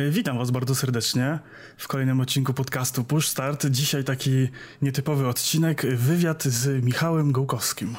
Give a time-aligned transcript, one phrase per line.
[0.00, 1.38] E, witam Was bardzo serdecznie
[1.76, 3.66] w kolejnym odcinku podcastu Push Start.
[3.66, 4.48] Dzisiaj taki
[4.82, 7.96] nietypowy odcinek, wywiad z Michałem Gołkowskim.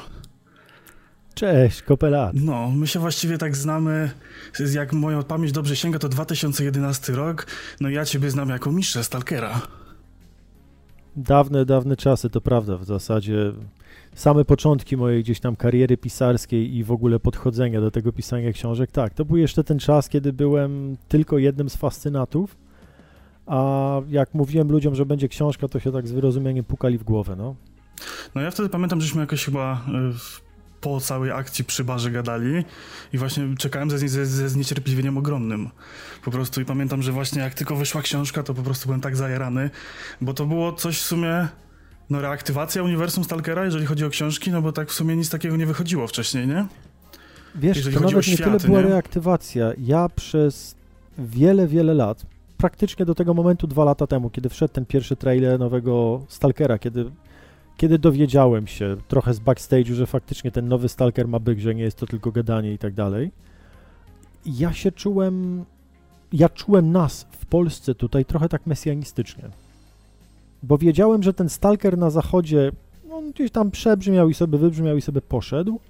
[1.34, 2.32] Cześć, kopelat.
[2.34, 4.10] No, my się właściwie tak znamy,
[4.74, 7.46] jak moja pamięć dobrze sięga, to 2011 rok.
[7.80, 9.60] No ja Ciebie znam jako mistrza Stalkera.
[11.16, 12.76] Dawne, dawne czasy, to prawda.
[12.78, 13.52] W zasadzie
[14.14, 18.90] same początki mojej gdzieś tam kariery pisarskiej i w ogóle podchodzenia do tego pisania książek,
[18.90, 22.56] tak, to był jeszcze ten czas, kiedy byłem tylko jednym z fascynatów,
[23.46, 27.36] a jak mówiłem ludziom, że będzie książka, to się tak z wyrozumieniem pukali w głowę,
[27.36, 27.54] no.
[28.34, 30.42] No ja wtedy pamiętam, żeśmy jakoś chyba y,
[30.80, 32.64] po całej akcji przy barze gadali
[33.12, 35.70] i właśnie czekałem ze, ze, ze zniecierpliwieniem ogromnym.
[36.24, 39.16] Po prostu i pamiętam, że właśnie jak tylko wyszła książka, to po prostu byłem tak
[39.16, 39.70] zajarany,
[40.20, 41.48] bo to było coś w sumie
[42.12, 45.56] no reaktywacja uniwersum Stalkera, jeżeli chodzi o książki, no bo tak w sumie nic takiego
[45.56, 46.66] nie wychodziło wcześniej, nie?
[47.54, 48.88] Wiesz, jeżeli to nawet światy, nie tyle była nie?
[48.88, 49.72] reaktywacja.
[49.78, 50.74] Ja przez
[51.18, 52.26] wiele, wiele lat,
[52.58, 57.10] praktycznie do tego momentu dwa lata temu, kiedy wszedł ten pierwszy trailer nowego Stalkera, kiedy,
[57.76, 61.82] kiedy dowiedziałem się trochę z backstage'u, że faktycznie ten nowy Stalker ma być, że nie
[61.82, 63.30] jest to tylko gadanie i tak dalej,
[64.46, 65.64] ja się czułem,
[66.32, 69.44] ja czułem nas w Polsce tutaj trochę tak mesjanistycznie
[70.62, 72.72] bo wiedziałem, że ten stalker na zachodzie
[73.12, 75.80] on gdzieś tam przebrzmiał i sobie wybrzmiał i sobie poszedł.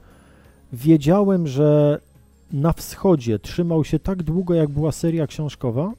[0.73, 2.01] Wiedziałem, że
[2.53, 5.93] na wschodzie trzymał się tak długo, jak była seria książkowa,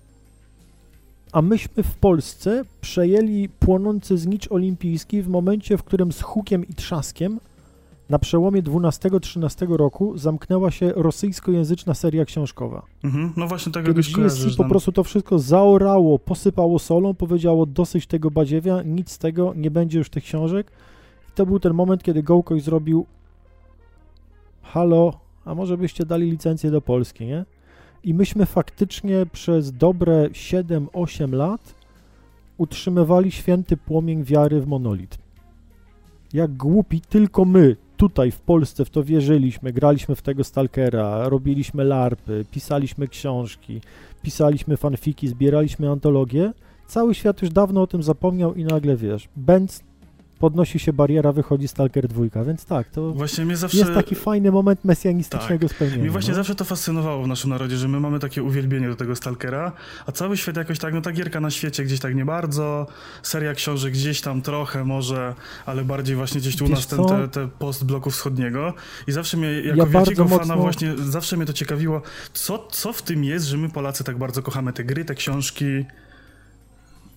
[1.32, 6.74] a myśmy w Polsce przejęli płonący znicz olimpijski w momencie, w którym z hukiem i
[6.74, 7.40] trzaskiem
[8.09, 12.86] na przełomie 12-13 roku zamknęła się rosyjskojęzyczna seria książkowa.
[13.04, 18.08] Mhm, no właśnie tego Kiedy GSC po prostu to wszystko zaorało, posypało solą, powiedziało dosyć
[18.08, 20.72] tego badziewia, nic z tego, nie będzie już tych książek.
[21.30, 23.06] I to był ten moment, kiedy Gołkoś zrobił
[24.62, 25.14] halo,
[25.45, 27.45] a może byście dali licencję do Polski, nie?
[28.04, 31.76] I myśmy faktycznie przez dobre 7-8 lat
[32.58, 35.17] utrzymywali święty płomień wiary w monolit.
[36.33, 37.76] Jak głupi, tylko my
[38.09, 43.81] tutaj w Polsce w to wierzyliśmy, graliśmy w tego Stalkera, robiliśmy larpy, pisaliśmy książki,
[44.21, 46.53] pisaliśmy fanfiki, zbieraliśmy antologie,
[46.87, 49.83] cały świat już dawno o tym zapomniał i nagle, wiesz, Benz
[50.39, 53.77] podnosi się bariera, wychodzi Stalker 2, więc tak, to właśnie mnie zawsze...
[53.77, 55.76] jest taki fajny moment mesjanistycznego tak.
[55.76, 56.04] spełnienia.
[56.04, 56.36] Mi właśnie no?
[56.36, 59.71] zawsze to fascynowało w naszym narodzie, że my mamy takie uwielbienie do tego Stalkera,
[60.05, 62.88] a cały świat jakoś tak, no ta gierka na świecie gdzieś tak nie bardzo,
[63.23, 65.36] seria książek gdzieś tam trochę może,
[65.66, 68.73] ale bardziej właśnie gdzieś tu u nas ten, te, te post bloku wschodniego
[69.08, 70.58] i zawsze mnie, jako ja wielkiego fana mocno...
[70.58, 72.02] właśnie, zawsze mnie to ciekawiło,
[72.33, 75.86] co, co w tym jest, że my Polacy tak bardzo kochamy te gry, te książki,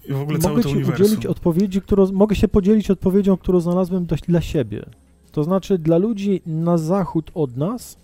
[0.08, 4.40] i w ogóle mogę ci udzielić odpowiedzi, którą, mogę się podzielić odpowiedzią, którą znalazłem dla
[4.40, 4.84] siebie.
[5.32, 7.96] To znaczy, dla ludzi na zachód od nas,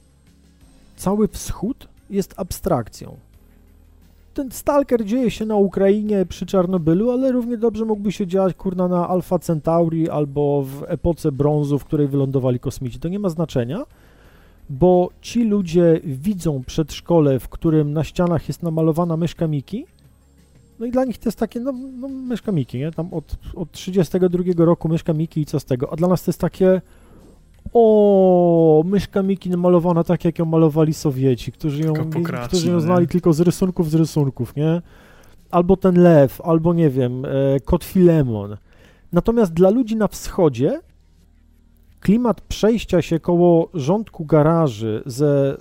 [0.96, 3.16] cały wschód jest abstrakcją.
[4.34, 8.88] Ten Stalker dzieje się na Ukrainie przy Czarnobylu, ale równie dobrze mógłby się dziać, kurna,
[8.88, 12.98] na Alpha Centauri albo w epoce brązu, w której wylądowali kosmici.
[13.00, 13.84] To nie ma znaczenia,
[14.70, 19.86] bo ci ludzie widzą przedszkole, w którym na ścianach jest namalowana myszka Miki,
[20.82, 22.90] no i dla nich to jest takie, no, no myszka Miki, nie?
[22.90, 25.92] Tam od, od 32 roku myszka Miki i co z tego?
[25.92, 26.80] A dla nas to jest takie,
[27.72, 31.92] o, myszka Miki namalowana tak, jak ją malowali Sowieci, którzy ją,
[32.44, 33.08] którzy ją znali nie?
[33.08, 34.82] tylko z rysunków, z rysunków, nie?
[35.50, 37.28] Albo ten lew, albo nie wiem, e,
[37.64, 38.56] kot Filemon.
[39.12, 40.80] Natomiast dla ludzi na wschodzie
[42.00, 45.56] klimat przejścia się koło rządku garaży ze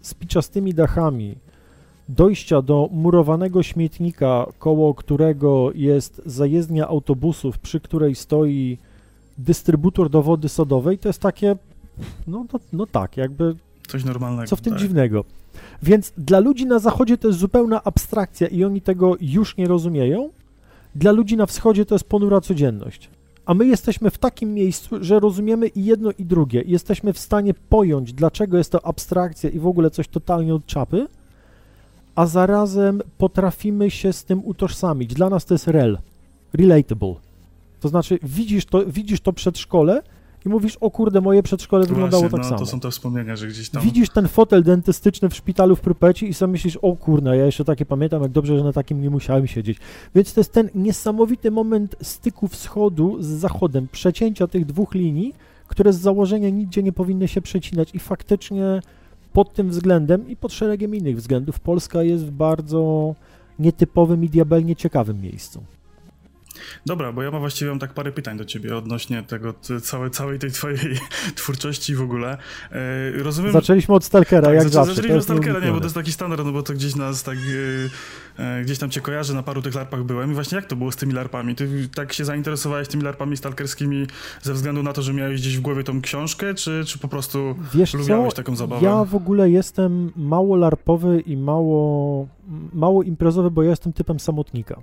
[0.00, 1.36] spiczastymi dachami,
[2.08, 8.78] dojścia do murowanego śmietnika, koło którego jest zajezdnia autobusów, przy której stoi
[9.38, 11.56] dystrybutor do wody sodowej, to jest takie,
[12.26, 13.56] no, no, no tak, jakby...
[13.88, 14.46] Coś normalnego.
[14.46, 14.82] Co w tym tak.
[14.82, 15.24] dziwnego.
[15.82, 20.30] Więc dla ludzi na zachodzie to jest zupełna abstrakcja i oni tego już nie rozumieją.
[20.94, 23.10] Dla ludzi na wschodzie to jest ponura codzienność.
[23.46, 26.62] A my jesteśmy w takim miejscu, że rozumiemy i jedno i drugie.
[26.66, 31.06] Jesteśmy w stanie pojąć, dlaczego jest to abstrakcja i w ogóle coś totalnie od czapy,
[32.16, 35.14] a zarazem potrafimy się z tym utożsamić.
[35.14, 35.98] Dla nas to jest rel,
[36.52, 37.14] relatable.
[37.80, 40.02] To znaczy widzisz to, widzisz to przedszkole
[40.46, 42.58] i mówisz, o kurde, moje przedszkole wyglądało Właśnie, tak no, samo.
[42.58, 43.82] to są te wspomnienia, że gdzieś tam...
[43.82, 47.64] Widzisz ten fotel dentystyczny w szpitalu w Prupeci i sobie myślisz, o kurde, ja jeszcze
[47.64, 49.78] takie pamiętam, jak dobrze, że na takim nie musiałem siedzieć.
[50.14, 55.34] Więc to jest ten niesamowity moment styku wschodu z zachodem, przecięcia tych dwóch linii,
[55.68, 58.80] które z założenia nigdzie nie powinny się przecinać i faktycznie
[59.36, 63.14] pod tym względem i pod szeregiem innych względów Polska jest w bardzo
[63.58, 65.62] nietypowym i diabelnie ciekawym miejscu.
[66.86, 70.38] Dobra, bo ja mam właściwie mam tak parę pytań do ciebie odnośnie tego, całej, całej
[70.38, 70.78] tej twojej
[71.36, 72.38] twórczości w ogóle.
[72.72, 73.52] E, rozumiem...
[73.52, 74.94] Zaczęliśmy od Stalkera, tak, jak zawsze.
[74.94, 77.38] Zaczęliśmy od Stalkera, nie, bo to jest taki standard, no bo to gdzieś nas tak,
[78.38, 80.76] e, e, gdzieś tam cię kojarzy, na paru tych larpach byłem i właśnie jak to
[80.76, 81.54] było z tymi larpami?
[81.54, 84.06] Ty tak się zainteresowałeś tymi larpami stalkerskimi
[84.42, 87.54] ze względu na to, że miałeś gdzieś w głowie tą książkę, czy, czy po prostu
[87.74, 88.36] Wiesz lubiałeś co?
[88.36, 88.86] taką zabawę?
[88.86, 92.28] Ja w ogóle jestem mało larpowy i mało,
[92.72, 94.80] mało imprezowy, bo ja jestem typem samotnika.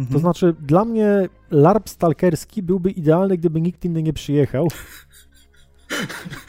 [0.00, 0.12] Mhm.
[0.12, 4.68] To znaczy, dla mnie LARP stalkerski byłby idealny, gdyby nikt inny nie przyjechał.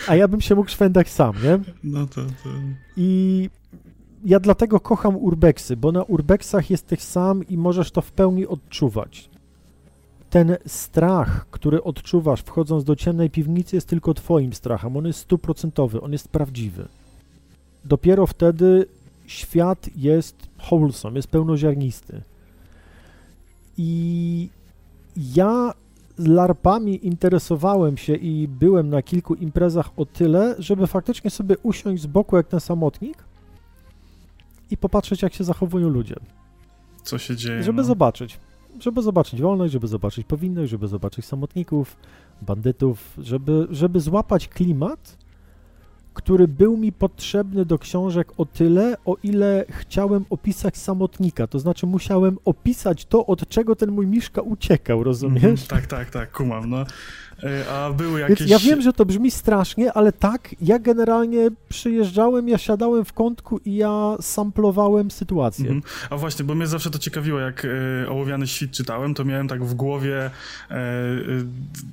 [0.08, 1.60] A ja bym się mógł szwendać sam, nie?
[1.84, 2.50] No to, to...
[2.98, 3.50] I
[4.26, 9.30] ja dlatego kocham urbexy, bo na urbexach jesteś sam i możesz to w pełni odczuwać.
[10.30, 14.98] Ten strach, który odczuwasz wchodząc do ciemnej piwnicy jest tylko twoim strachem.
[14.98, 16.88] On jest stuprocentowy, on jest prawdziwy.
[17.86, 18.86] Dopiero wtedy
[19.28, 22.22] świat jest wholesome, jest pełnoziarnisty.
[23.78, 24.50] I
[25.18, 25.74] ja
[26.18, 32.04] z larpami interesowałem się i byłem na kilku imprezach o tyle, żeby faktycznie sobie usiąść
[32.04, 33.24] z boku jak ten samotnik
[34.72, 36.16] i popatrzeć, jak się zachowują ludzie.
[37.04, 37.64] Co się dzieje?
[37.64, 37.84] Żeby no.
[37.84, 38.40] zobaczyć.
[38.80, 41.98] Żeby zobaczyć wolność, żeby zobaczyć powinność, żeby zobaczyć samotników,
[42.42, 45.18] bandytów, żeby, żeby złapać klimat
[46.14, 51.48] który był mi potrzebny do książek o tyle, o ile chciałem opisać samotnika.
[51.48, 55.44] To znaczy musiałem opisać to, od czego ten mój Miszka uciekał, rozumiesz?
[55.44, 56.86] Mm, tak, tak, tak, kumam, no.
[57.44, 58.40] E, a były jakieś...
[58.40, 63.14] Więc ja wiem, że to brzmi strasznie, ale tak, ja generalnie przyjeżdżałem, ja siadałem w
[63.14, 65.66] kątku i ja samplowałem sytuację.
[65.66, 65.82] Mhm.
[66.10, 69.66] A właśnie, bo mnie zawsze to ciekawiło, jak e, Ołowiany Świt czytałem, to miałem tak
[69.66, 70.32] w głowie,
[70.72, 70.78] e,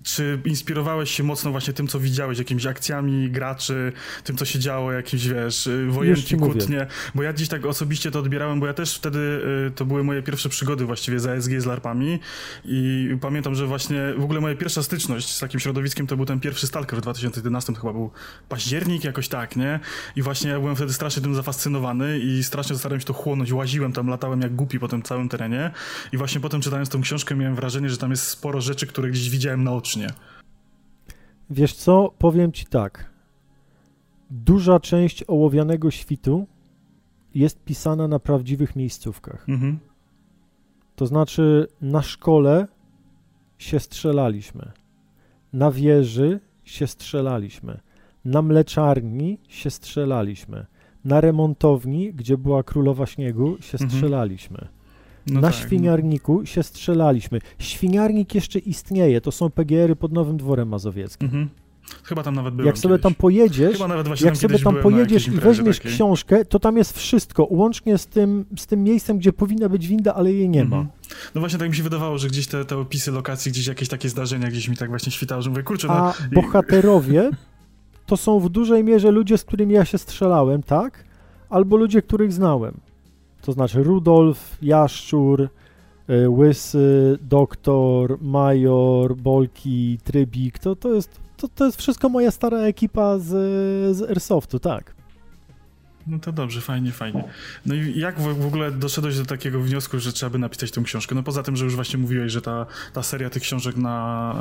[0.03, 3.93] czy inspirowałeś się mocno właśnie tym, co widziałeś, jakimiś akcjami graczy,
[4.25, 8.19] tym, co się działo, jakimś, wiesz, e, wojenki, kłótnie, bo ja dziś tak osobiście to
[8.19, 11.67] odbierałem, bo ja też wtedy, e, to były moje pierwsze przygody właściwie za SG z
[11.67, 12.19] larpami
[12.65, 16.41] i pamiętam, że właśnie w ogóle moja pierwsza styczność z takim środowiskiem to był ten
[16.41, 18.11] pierwszy Stalker w 2011, to chyba był
[18.49, 19.81] październik, jakoś tak, nie?
[20.17, 23.93] I właśnie ja byłem wtedy strasznie tym zafascynowany i strasznie starałem się to chłonąć, łaziłem
[23.93, 25.71] tam, latałem jak głupi po tym całym terenie
[26.13, 29.31] i właśnie potem czytając tą książkę miałem wrażenie, że tam jest sporo rzeczy, które gdzieś
[29.31, 30.07] widziałem naocznie.
[31.51, 33.11] Wiesz co, powiem ci tak.
[34.31, 36.47] Duża część ołowianego świtu
[37.35, 39.49] jest pisana na prawdziwych miejscówkach.
[39.49, 39.79] Mhm.
[40.97, 42.69] To znaczy, na szkole
[43.59, 44.73] się strzelaliśmy.
[45.53, 47.81] Na wieży się strzelaliśmy.
[48.25, 50.67] Na mleczarni się strzelaliśmy.
[51.05, 53.91] Na remontowni, gdzie była królowa śniegu, się mhm.
[53.91, 54.69] strzelaliśmy.
[55.27, 55.57] No na tak.
[55.57, 57.39] świniarniku się strzelaliśmy.
[57.59, 61.27] Świniarnik jeszcze istnieje, to są PGR-y pod Nowym Dworem Mazowieckim.
[61.27, 61.49] Mhm.
[62.03, 63.03] Chyba tam nawet byłem Jak sobie kiedyś.
[63.03, 63.79] tam pojedziesz,
[64.25, 65.93] jak sobie tam pojedziesz i weźmiesz takiej.
[65.93, 70.15] książkę, to tam jest wszystko, łącznie z tym, z tym miejscem, gdzie powinna być winda,
[70.15, 70.77] ale jej nie ma.
[70.77, 70.91] Mm -hmm.
[71.35, 74.09] No właśnie tak mi się wydawało, że gdzieś te, te opisy lokacji, gdzieś jakieś takie
[74.09, 75.95] zdarzenia gdzieś mi tak właśnie świtało, że mówię, kurczę, no...
[75.95, 77.31] A bohaterowie
[78.07, 81.05] to są w dużej mierze ludzie, z którymi ja się strzelałem, tak?
[81.51, 82.75] Albo ludzie, których znałem.
[83.43, 85.49] To znaczy Rudolf, Jaszczur,
[86.11, 92.59] y, Łysy, Doktor, Major, Bolki, Trybik, to, to jest to, to jest wszystko moja stara
[92.59, 93.27] ekipa z,
[93.97, 94.99] z Airsoftu, tak.
[96.07, 97.25] No to dobrze, fajnie, fajnie.
[97.67, 101.15] No i jak w, ogóle doszedłeś do takiego wniosku, że trzeba by napisać tę książkę?
[101.15, 104.35] No poza tym, że już właśnie mówiłeś, że ta, ta seria tych książek na,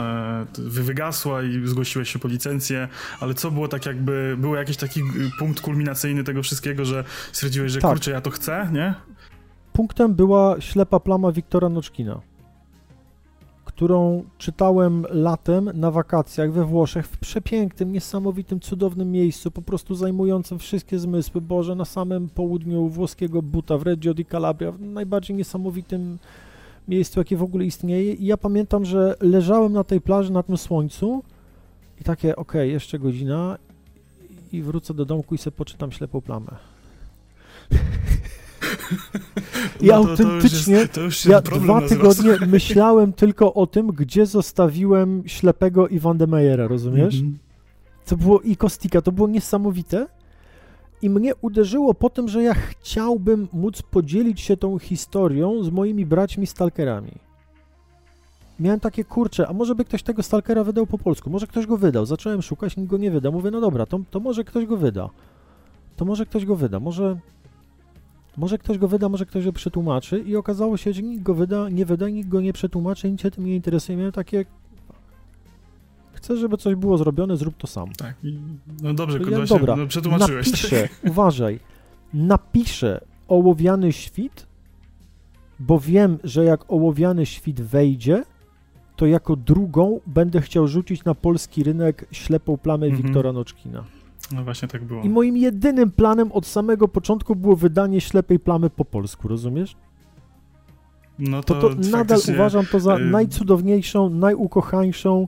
[0.60, 2.88] e, wygasła i zgłosiłeś się po licencję,
[3.20, 5.02] ale co było tak jakby, był jakiś taki
[5.40, 7.92] punkt kulminacyjny tego wszystkiego, że stwierdziłeś, że tak.
[7.92, 8.94] kurczę, ja to chcę, nie?
[9.74, 12.22] Punktem była ślepa plama Wiktora Noczkina
[13.78, 20.60] którą czytałem latem na wakacjach we Włoszech, w przepięknym, niesamowitym, cudownym miejscu, po prostu zajmującym
[20.60, 21.42] wszystkie zmysły.
[21.42, 26.18] Boże, na samym południu włoskiego buta, w Reggio di Calabria, w najbardziej niesamowitym
[26.88, 28.14] miejscu, jakie w ogóle istnieje.
[28.14, 31.24] I ja pamiętam, że leżałem na tej plaży, na tym słońcu
[32.02, 33.58] i takie, okay, jeszcze godzina
[34.52, 36.52] i wrócę do domku i sobie poczytam ślepą plamę.
[39.82, 43.88] I no autentycznie to już jest, to już ja dwa tygodnie myślałem tylko o tym,
[43.88, 47.16] gdzie zostawiłem ślepego Iwan de Meyera, rozumiesz?
[47.16, 47.38] Mm -hmm.
[48.06, 50.08] To było i Kostika, to było niesamowite.
[51.02, 56.06] I mnie uderzyło po tym, że ja chciałbym móc podzielić się tą historią z moimi
[56.06, 57.12] braćmi stalkerami.
[58.60, 61.78] Miałem takie kurcze, a może by ktoś tego stalkera wydał po polsku, może ktoś go
[61.78, 62.06] wydał.
[62.06, 63.32] Zacząłem szukać, nikt go nie wyda.
[63.32, 65.10] Mówię, no dobra, to, to może ktoś go wyda.
[65.96, 67.18] To może ktoś go wyda, może
[68.38, 71.70] może ktoś go wyda, może ktoś go przetłumaczy i okazało się, że nikt go wyda,
[71.70, 73.98] nie wyda, nikt go nie przetłumaczy, nic się tym nie interesuje.
[73.98, 74.46] Miałem takie
[76.14, 77.94] chcę, żeby coś było zrobione, zrób to sam.
[77.94, 78.16] Tak,
[78.84, 80.46] no dobrze, ja, dobra, no, przetłumaczyłeś.
[80.48, 81.60] Napiszę, uważaj,
[82.14, 84.48] napiszę ołowiany świt
[85.60, 88.24] bo wiem, że jak ołowiany świt wejdzie,
[88.96, 93.04] to jako drugą będę chciał rzucić na polski rynek ślepą plamę mhm.
[93.04, 93.84] Wiktora Noczkina.
[94.32, 95.04] No właśnie tak było.
[95.04, 99.76] I moim jedynym planem od samego początku było wydanie ślepej plamy po polsku, rozumiesz?
[101.20, 105.28] No to, to, to nadal uważam to za najcudowniejszą, najukochańszą,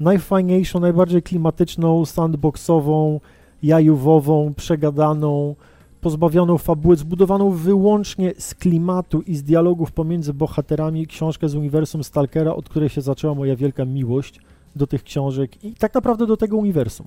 [0.00, 3.20] najfajniejszą, najbardziej klimatyczną, sandboxową,
[3.62, 5.54] jajówową, przegadaną,
[6.00, 12.54] pozbawioną fabuły, zbudowaną wyłącznie z klimatu i z dialogów pomiędzy bohaterami książkę z uniwersum Stalkera,
[12.54, 14.40] od której się zaczęła moja wielka miłość
[14.76, 17.06] do tych książek i tak naprawdę do tego uniwersum.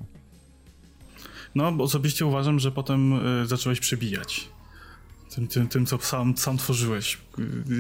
[1.55, 4.49] No, bo osobiście uważam, że potem y, zacząłeś przebijać.
[5.35, 7.17] Tym, tym, tym, co sam, sam tworzyłeś.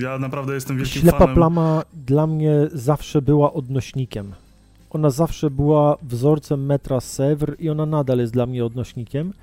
[0.01, 1.35] Ja naprawdę jestem wielkim Ślepa fanem.
[1.35, 4.33] plama dla mnie zawsze była odnośnikiem.
[4.89, 9.33] Ona zawsze była wzorcem metra Sèvres i ona nadal jest dla mnie odnośnikiem.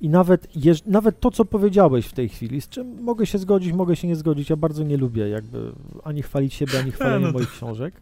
[0.00, 3.72] I nawet, jeż, nawet to, co powiedziałeś w tej chwili, z czym mogę się zgodzić,
[3.72, 5.72] mogę się nie zgodzić, ja bardzo nie lubię jakby
[6.04, 7.94] ani chwalić siebie, ani chwalenia no moich książek,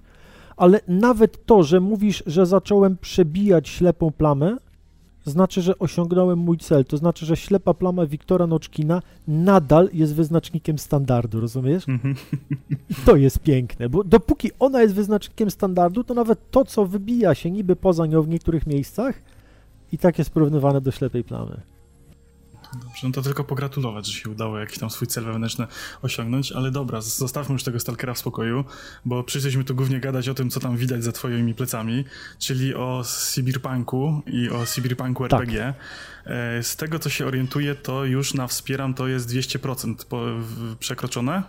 [0.56, 4.56] ale nawet to, że mówisz, że zacząłem przebijać ślepą plamę,
[5.30, 6.84] znaczy, że osiągnąłem mój cel.
[6.84, 11.88] To znaczy, że ślepa plama Wiktora Noczkina nadal jest wyznacznikiem standardu, rozumiesz?
[11.88, 12.14] Mhm.
[12.90, 17.34] I to jest piękne, bo dopóki ona jest wyznacznikiem standardu, to nawet to, co wybija
[17.34, 19.22] się niby poza nią w niektórych miejscach,
[19.92, 21.60] i tak jest porównywane do ślepej plamy.
[23.02, 25.66] No to tylko pogratulować, że się udało jakiś tam swój cel wewnętrzny
[26.02, 28.64] osiągnąć, ale dobra, zostawmy już tego Stalkera w spokoju,
[29.04, 32.04] bo przyszliśmy tu głównie gadać o tym, co tam widać za twoimi plecami,
[32.38, 35.58] czyli o Cyberpunku i o Cyberpunku RPG.
[35.58, 36.32] Tak.
[36.32, 40.22] E, z tego, co się orientuję, to już na Wspieram to jest 200% po,
[40.78, 41.42] przekroczone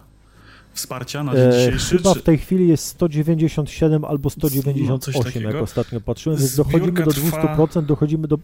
[0.73, 1.97] wsparcia na dzień e, dzisiejszy?
[1.97, 2.19] chyba czy...
[2.19, 7.85] w tej chwili jest 197 albo 198, no, jak ostatnio patrzyłem, więc dochodzimy do 200%,
[7.85, 8.37] dochodzimy do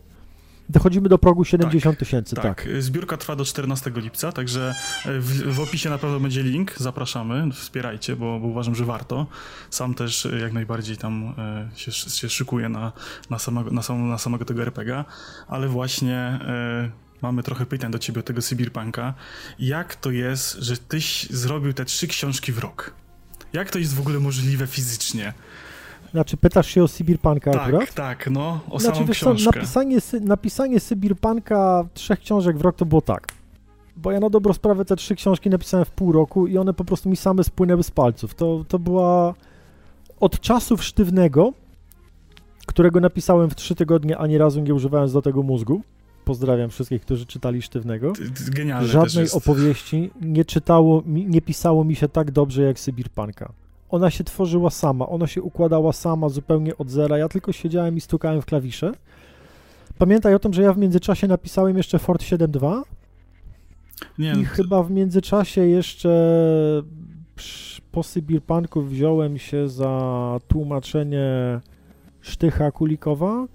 [0.70, 2.67] Dochodzimy do progu 70 tak, tysięcy, tak, tak.
[2.79, 7.51] Zbiórka trwa do 14 lipca, także e, w, w, opisie na pewno będzie link, zapraszamy,
[7.51, 9.27] wspierajcie, bo, bo, uważam, że warto.
[9.70, 12.91] Sam też e, jak najbardziej tam e, się, się szykuję na,
[13.29, 15.05] na, samego, na, sam, na samego tego RPGa,
[15.48, 16.39] ale właśnie
[17.22, 19.13] mamy trochę pytań do ciebie tego Cyberpunka.
[19.60, 22.93] Jak to jest, że tyś zrobił te trzy książki w rok?
[23.53, 25.34] Jak to jest w ogóle możliwe fizycznie?
[26.13, 27.93] Znaczy, pytasz się o Sybirpanka tak, akurat?
[27.93, 29.51] Tak, no, o znaczy, samą książkę.
[29.51, 33.27] Co, napisanie, napisanie Sybirpanka trzech książek w rok to było tak.
[33.98, 36.86] Bo ja na dobrą sprawę te trzy książki napisałem w pół roku i one po
[36.86, 38.36] prostu mi same spłynęły z palców.
[38.36, 39.34] To, to była
[40.20, 41.53] od czasów sztywnego,
[42.65, 45.82] którego napisałem w trzy tygodnie, ani razu nie używając do tego mózgu.
[46.25, 48.13] Pozdrawiam wszystkich, którzy czytali Sztywnego.
[48.50, 53.53] Genialne Żadnej opowieści nie czytało, nie pisało mi się tak dobrze jak Sybirpanka
[53.93, 57.17] ona się tworzyła sama, ona się układała sama zupełnie od zera.
[57.17, 58.91] Ja tylko siedziałem i stukałem w klawisze.
[59.97, 62.81] Pamiętaj o tym, że ja w międzyczasie napisałem jeszcze Ford 7.2
[64.19, 64.50] nie, i no to...
[64.50, 66.09] chyba w międzyczasie jeszcze
[67.91, 71.59] po Sybirpanku wziąłem się za tłumaczenie
[72.21, 73.45] Sztycha Kulikowa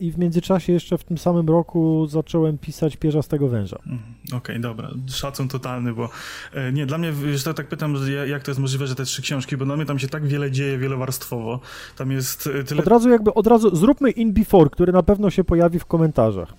[0.00, 3.78] i w międzyczasie jeszcze w tym samym roku zacząłem pisać Pierzastego Węża.
[3.86, 4.90] Mm, okej, okay, dobra.
[5.08, 6.08] Szacun totalny, bo
[6.52, 9.22] e, nie, dla mnie, że tak, tak pytam, jak to jest możliwe, że te trzy
[9.22, 11.60] książki, bo dla mnie tam się tak wiele dzieje, wielowarstwowo.
[11.96, 12.80] Tam jest e, tyle...
[12.80, 16.54] Od razu jakby, od razu zróbmy In Before, który na pewno się pojawi w komentarzach.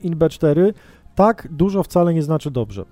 [0.00, 0.72] In B4,
[1.14, 2.84] tak dużo wcale nie znaczy dobrze.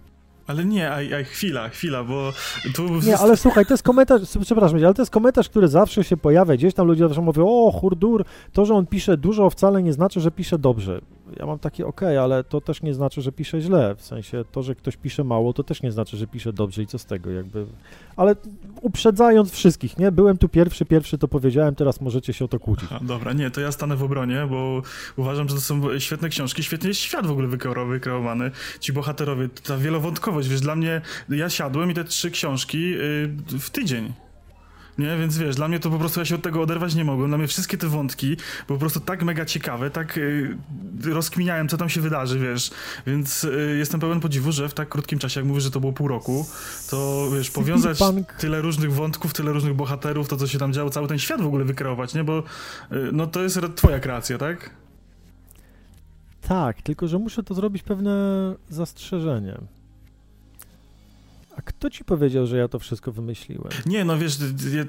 [0.49, 2.33] Ale nie, a, a chwila, chwila, bo
[2.75, 2.89] tu...
[3.01, 6.55] Nie, ale słuchaj, to jest komentarz, przepraszam, ale to jest komentarz, który zawsze się pojawia,
[6.55, 10.21] gdzieś tam ludzie zawsze mówią, o, hurdur, to, że on pisze dużo wcale nie znaczy,
[10.21, 11.01] że pisze dobrze
[11.37, 13.95] ja mam takie ok, ale to też nie znaczy, że pisze źle.
[13.95, 16.87] W sensie to, że ktoś pisze mało, to też nie znaczy, że pisze dobrze i
[16.87, 17.67] co z tego, jakby.
[18.17, 18.37] Ale
[18.83, 20.13] uprzedzając wszystkich, nie?
[20.13, 22.89] Byłem tu pierwszy, pierwszy to powiedziałem, teraz możecie się o to kłócić.
[22.91, 24.83] Aha, dobra, nie, to ja stanę w obronie, bo
[25.17, 28.51] uważam, że to są świetne książki, świetnie jest świat w ogóle wykreowany.
[28.81, 33.71] Ci bohaterowie, ta wielowątkowość, wiesz, dla mnie, ja siadłem i te trzy książki yy, w
[33.71, 34.13] tydzień.
[34.99, 37.31] Nie, więc wiesz, dla mnie to po prostu ja się od tego oderwać nie mogłem.
[37.31, 38.27] Dla mnie wszystkie te wątki
[38.67, 40.57] były po prostu tak mega ciekawe, tak y,
[41.05, 42.71] rozkminiałem, co tam się wydarzy, wiesz.
[43.07, 45.93] Więc y, jestem pełen podziwu, że w tak krótkim czasie, jak mówisz, że to było
[45.93, 46.47] pół roku,
[46.91, 47.99] to wiesz, powiązać
[48.39, 51.47] tyle różnych wątków, tyle różnych bohaterów, to co się tam działo, cały ten świat w
[51.47, 52.25] ogóle wykreować, nie?
[52.25, 52.45] Bo y,
[53.13, 54.71] no to jest twoja kreacja, tak?
[56.41, 58.15] Tak, tylko że muszę to zrobić pewne
[58.71, 59.59] zastrzeżenie.
[61.59, 63.69] A kto ci powiedział, że ja to wszystko wymyśliłem?
[63.87, 64.39] Nie, no wiesz,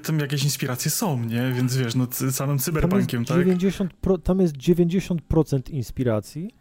[0.04, 1.52] tam jakieś inspiracje są, nie?
[1.52, 3.38] Więc wiesz, no samym cyberpunkiem, tak?
[3.38, 6.52] 90 pro, tam jest 90% inspiracji.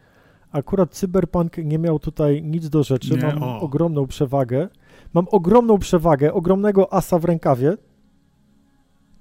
[0.51, 3.11] Akurat cyberpunk nie miał tutaj nic do rzeczy.
[3.11, 3.59] Nie, Mam o.
[3.59, 4.67] ogromną przewagę.
[5.13, 7.77] Mam ogromną przewagę, ogromnego asa w rękawie,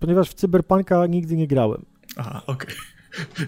[0.00, 1.84] ponieważ w cyberpunka nigdy nie grałem.
[2.16, 2.74] Aha, okej.
[2.74, 2.97] Okay.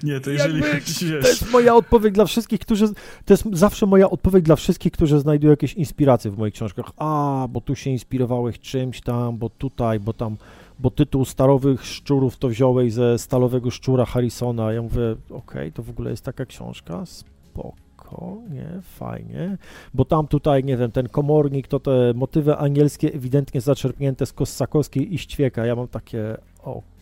[0.03, 0.81] Nie, to jeżeli Jakby,
[1.23, 2.89] To jest moja odpowiedź dla wszystkich, którzy...
[3.25, 6.87] To jest zawsze moja odpowiedź dla wszystkich, którzy znajdują jakieś inspiracje w moich książkach.
[6.97, 10.37] A, bo tu się inspirowałeś czymś tam, bo tutaj, bo tam...
[10.79, 14.73] Bo tytuł Starowych Szczurów to wziąłeś ze Stalowego Szczura Harrisona.
[14.73, 17.07] Ja mówię, okej, okay, to w ogóle jest taka książka?
[17.07, 19.57] Spoko, nie, fajnie.
[19.95, 25.15] Bo tam tutaj, nie wiem, ten komornik, to te motywy angielskie ewidentnie zaczerpnięte z Kossakowskiej
[25.15, 25.67] i Ściwieka.
[25.67, 27.00] Ja mam takie, okej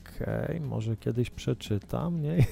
[0.61, 2.37] może kiedyś przeczytam, nie?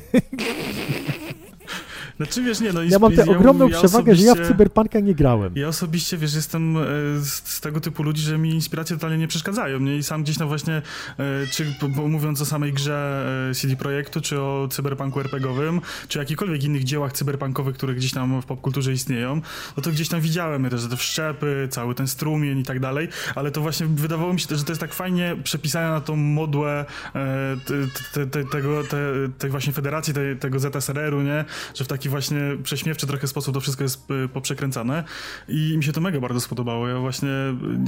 [2.16, 2.82] Znaczy wiesz, nie no...
[2.82, 5.52] Ja mam tę ogromną ja przewagę, że ja w Cyberpunka nie grałem.
[5.56, 6.80] Ja osobiście, wiesz, jestem e,
[7.20, 9.96] z, tego typu ludzi, że mi inspiracje totalnie nie przeszkadzają, nie?
[9.96, 10.82] I sam gdzieś no właśnie, e,
[11.50, 11.74] czy
[12.08, 17.12] mówiąc o samej grze e, CD Projektu, czy o cyberpunku RPGowym, czy jakichkolwiek innych dziełach
[17.12, 19.40] cyberpunkowych, które gdzieś tam w popkulturze istnieją,
[19.76, 23.08] no to gdzieś tam widziałem też, że te wszczepy, cały ten strumień i tak dalej,
[23.34, 26.84] ale to właśnie wydawało mi się, że to jest tak fajnie przepisane na tą modłę
[28.12, 28.82] te, te, tego,
[29.38, 31.44] tej właśnie federacji, tego ZSRR-u, nie?
[31.74, 35.04] Że w taki właśnie prześmiewczy trochę sposób to wszystko jest y, poprzekręcane
[35.48, 36.88] i mi się to mega bardzo spodobało.
[36.88, 37.28] Ja właśnie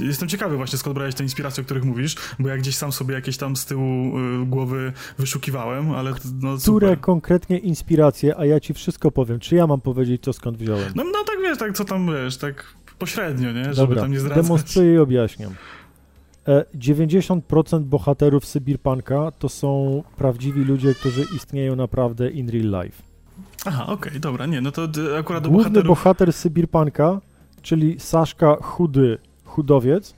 [0.01, 2.91] y, jestem ciekawy właśnie skąd brałeś te inspiracje, o których mówisz, bo ja gdzieś sam
[2.91, 6.11] sobie jakieś tam z tyłu y, głowy wyszukiwałem, ale
[6.41, 6.99] no Które super.
[6.99, 9.39] konkretnie inspiracje, a ja ci wszystko powiem.
[9.39, 10.91] Czy ja mam powiedzieć to skąd wziąłem?
[10.95, 13.63] No, no tak wiesz, tak co tam wiesz, tak pośrednio, nie?
[13.63, 14.43] Żeby Dobra, tam nie zdradzać.
[14.45, 15.53] demonstruję i objaśniam.
[16.75, 23.08] 90% e, bohaterów Cyberpunka to są prawdziwi ludzie, którzy istnieją naprawdę in real life.
[23.65, 24.87] Aha, okej, okay, dobra, nie, no to
[25.19, 25.87] akurat do Główny bohaterów...
[25.87, 27.21] bohater Sybirpanka,
[27.61, 30.13] czyli Saszka Chudy, chudowiec,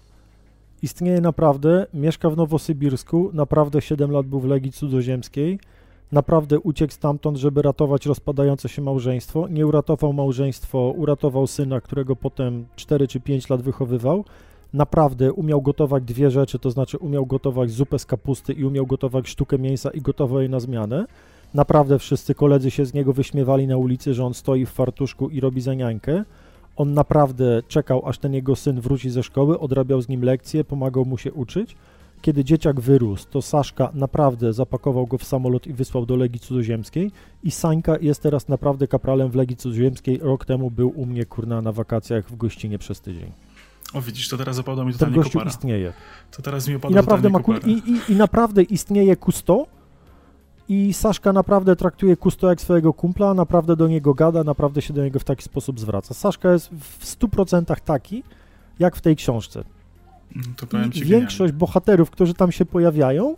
[0.82, 5.60] istnieje naprawdę, mieszka w Nowosybirsku, naprawdę 7 lat był w Legii Cudzoziemskiej,
[6.12, 9.48] naprawdę uciekł stamtąd, żeby ratować rozpadające się małżeństwo.
[9.48, 14.26] Nie uratował małżeństwo, uratował syna, którego potem 4 czy 5 lat wychowywał.
[14.74, 19.30] Naprawdę umiał gotować dwie rzeczy, to znaczy umiał gotować zupę z kapusty i umiał gotować
[19.30, 21.06] sztukę mięsa i gotował jej na zmianę.
[21.54, 25.40] Naprawdę wszyscy koledzy się z niego wyśmiewali na ulicy, że on stoi w fartuszku i
[25.40, 26.24] robi zaniankę.
[26.76, 31.06] On naprawdę czekał, aż ten jego syn wróci ze szkoły, odrabiał z nim lekcje, pomagał
[31.06, 31.76] mu się uczyć.
[32.22, 37.12] Kiedy dzieciak wyrósł, to Saszka naprawdę zapakował go w samolot i wysłał do Legii Cudzoziemskiej
[37.44, 40.18] i Sańka jest teraz naprawdę kapralem w Legii Cudzoziemskiej.
[40.18, 43.32] Rok temu był u mnie, kurna, na wakacjach w gościnie przez tydzień.
[43.94, 45.52] O widzisz, to teraz opadło mi totalnie Ten gościu kopara.
[45.52, 45.94] istnieje.
[46.32, 49.66] To teraz mi opadło I naprawdę, ma, i, i, I naprawdę istnieje Kusto,
[50.72, 55.04] i Saszka naprawdę traktuje Kusto jak swojego kumpla, naprawdę do niego gada, naprawdę się do
[55.04, 56.14] niego w taki sposób zwraca.
[56.14, 58.24] Saszka jest w 100% taki,
[58.80, 59.64] jak w tej książce.
[60.74, 63.36] No I większość bohaterów, którzy tam się pojawiają,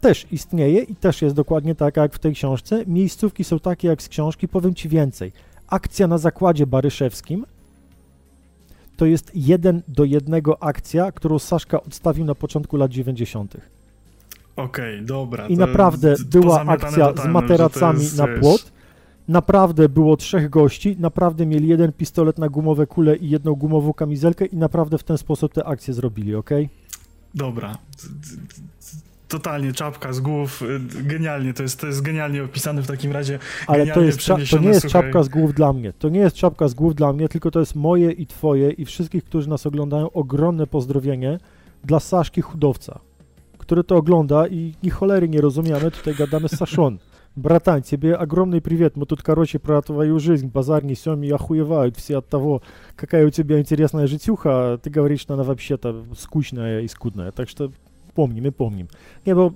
[0.00, 2.84] też istnieje i też jest dokładnie taka jak w tej książce.
[2.86, 5.32] Miejscówki są takie jak z książki, powiem Ci więcej.
[5.68, 7.46] Akcja na zakładzie baryszewskim
[8.96, 13.56] to jest jeden do jednego akcja, którą Saszka odstawił na początku lat 90.
[14.56, 15.46] Okej, okay, dobra.
[15.46, 18.72] I naprawdę była akcja z materacami jest, na płot.
[19.28, 24.46] Naprawdę było trzech gości, naprawdę mieli jeden pistolet na gumowe kule i jedną gumową kamizelkę
[24.46, 26.50] i naprawdę w ten sposób te akcje zrobili, ok?
[27.34, 27.78] Dobra.
[29.28, 30.62] Totalnie czapka z głów,
[31.02, 33.38] genialnie, to jest, to jest genialnie opisane w takim razie.
[33.66, 35.02] Ale to, jest to nie jest słuchaj.
[35.02, 37.60] czapka z głów dla mnie, to nie jest czapka z głów dla mnie, tylko to
[37.60, 41.38] jest moje i twoje i wszystkich, którzy nas oglądają, ogromne pozdrowienie
[41.84, 43.00] dla Saszki Chudowca
[43.63, 46.97] który to ogląda i ni cholery не розуміємо, tutaj gadamy z Saszon.
[47.35, 48.97] Братан, тебе огромный привет.
[48.97, 52.61] Мы тут, короче, про твою жизнь базарни сёми охуевают все от того,
[52.95, 54.49] какая у тебя интересная житюха.
[54.49, 57.31] А ты говоришь, что она вообще-то скучная и скудная.
[57.31, 57.71] Так что
[58.15, 58.87] pomnimy, pomnim.
[59.25, 59.51] Nie, bo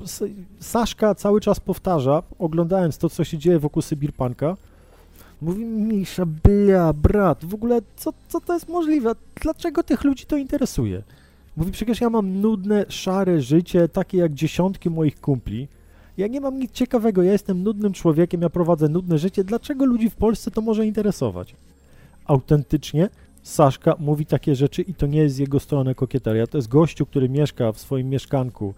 [0.59, 4.57] Saszka cały czas powtarza, oglądając to, co się dzieje wokół Sybirpanka,
[5.41, 9.15] mówi, Misza, bля, brat, w ogóle co, co to jest możliwe?
[9.41, 11.03] Dlaczego tych ludzi to interesuje?
[11.58, 15.68] Mówi, przecież ja mam nudne, szare życie, takie jak dziesiątki moich kumpli.
[16.16, 19.44] Ja nie mam nic ciekawego, ja jestem nudnym człowiekiem, ja prowadzę nudne życie.
[19.44, 21.54] Dlaczego ludzi w Polsce to może interesować?
[22.26, 23.08] Autentycznie
[23.42, 26.46] Saszka mówi takie rzeczy i to nie jest z jego strony kokieteria.
[26.46, 28.74] To jest gościu, który mieszka w swoim mieszkanku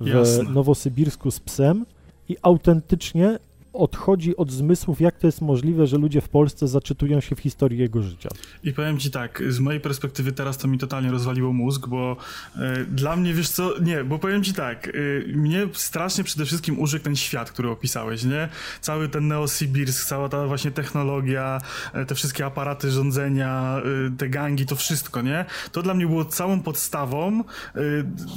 [0.00, 0.44] w Jasne.
[0.44, 1.86] Nowosybirsku z psem
[2.28, 3.38] i autentycznie
[3.74, 7.78] odchodzi od zmysłów, jak to jest możliwe, że ludzie w Polsce zaczytują się w historii
[7.78, 8.28] jego życia.
[8.64, 12.16] I powiem ci tak, z mojej perspektywy teraz to mi totalnie rozwaliło mózg, bo
[12.56, 16.78] y, dla mnie, wiesz co, nie, bo powiem ci tak, y, mnie strasznie przede wszystkim
[16.78, 18.48] urzekł ten świat, który opisałeś, nie?
[18.80, 21.60] Cały ten Neosibirsk, cała ta właśnie technologia,
[22.02, 23.82] y, te wszystkie aparaty rządzenia,
[24.18, 25.44] te gangi, to wszystko, nie?
[25.72, 27.44] To dla mnie było całą podstawą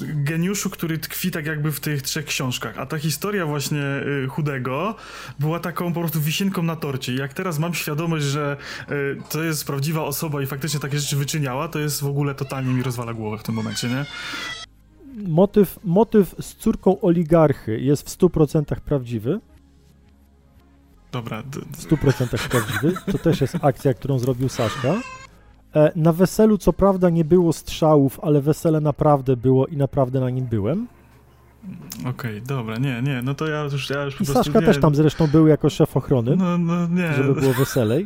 [0.02, 3.84] geniuszu, który tkwi tak jakby w tych trzech książkach, a ta historia właśnie
[4.30, 4.96] Chudego
[5.40, 7.16] była taką po prostu wisienką na torcie.
[7.16, 8.58] Jak teraz mam świadomość, że
[8.92, 12.74] y, to jest prawdziwa osoba i faktycznie takie rzeczy wyczyniała, to jest w ogóle totalnie
[12.74, 14.06] mi rozwala głowę w tym momencie, nie?
[15.28, 19.40] Motyw, motyw z córką oligarchy jest w 100% prawdziwy.
[21.12, 21.44] dobra.
[21.78, 22.94] W 100% prawdziwy.
[23.12, 25.02] To też jest akcja, którą zrobił Saszka.
[25.76, 30.30] E, na weselu co prawda nie było strzałów, ale wesele naprawdę było i naprawdę na
[30.30, 30.88] nim byłem.
[32.00, 34.60] Okej, okay, dobra, nie, nie, no to ja już, ja już I po prostu, Saszka
[34.60, 37.14] nie, też tam zresztą był jako szef ochrony, no, no, nie.
[37.14, 38.06] żeby było weselej.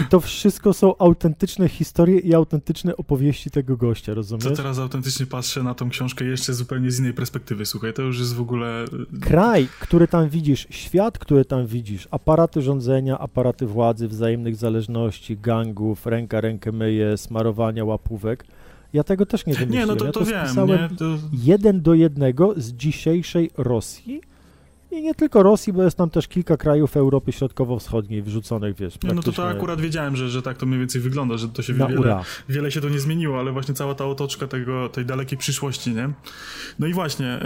[0.00, 4.44] I to wszystko są autentyczne historie i autentyczne opowieści tego gościa, rozumiesz?
[4.44, 8.18] To teraz autentycznie patrzę na tą książkę jeszcze zupełnie z innej perspektywy, słuchaj, to już
[8.18, 8.84] jest w ogóle...
[9.16, 15.36] Y, Kraj, który tam widzisz, świat, który tam widzisz, aparaty rządzenia, aparaty władzy, wzajemnych zależności,
[15.36, 18.44] gangów, ręka rękę myje, smarowania łapówek,
[18.92, 19.88] ja tego też nie wymyśliłem.
[19.88, 20.26] Nie, no to, ja to, to
[20.66, 20.96] wiem, nie?
[20.96, 21.04] To...
[21.32, 24.20] jeden do jednego z dzisiejszej Rosji,
[24.92, 28.94] i nie tylko Rosji, bo jest tam też kilka krajów Europy Środkowo-Wschodniej wrzuconych, wiesz.
[29.02, 31.62] Nie, no to, to akurat wiedziałem, że, że tak to mniej więcej wygląda, że to
[31.62, 35.38] się wiele, wiele się to nie zmieniło, ale właśnie cała ta otoczka tego, tej dalekiej
[35.38, 36.10] przyszłości, nie?
[36.78, 37.42] No i właśnie, e,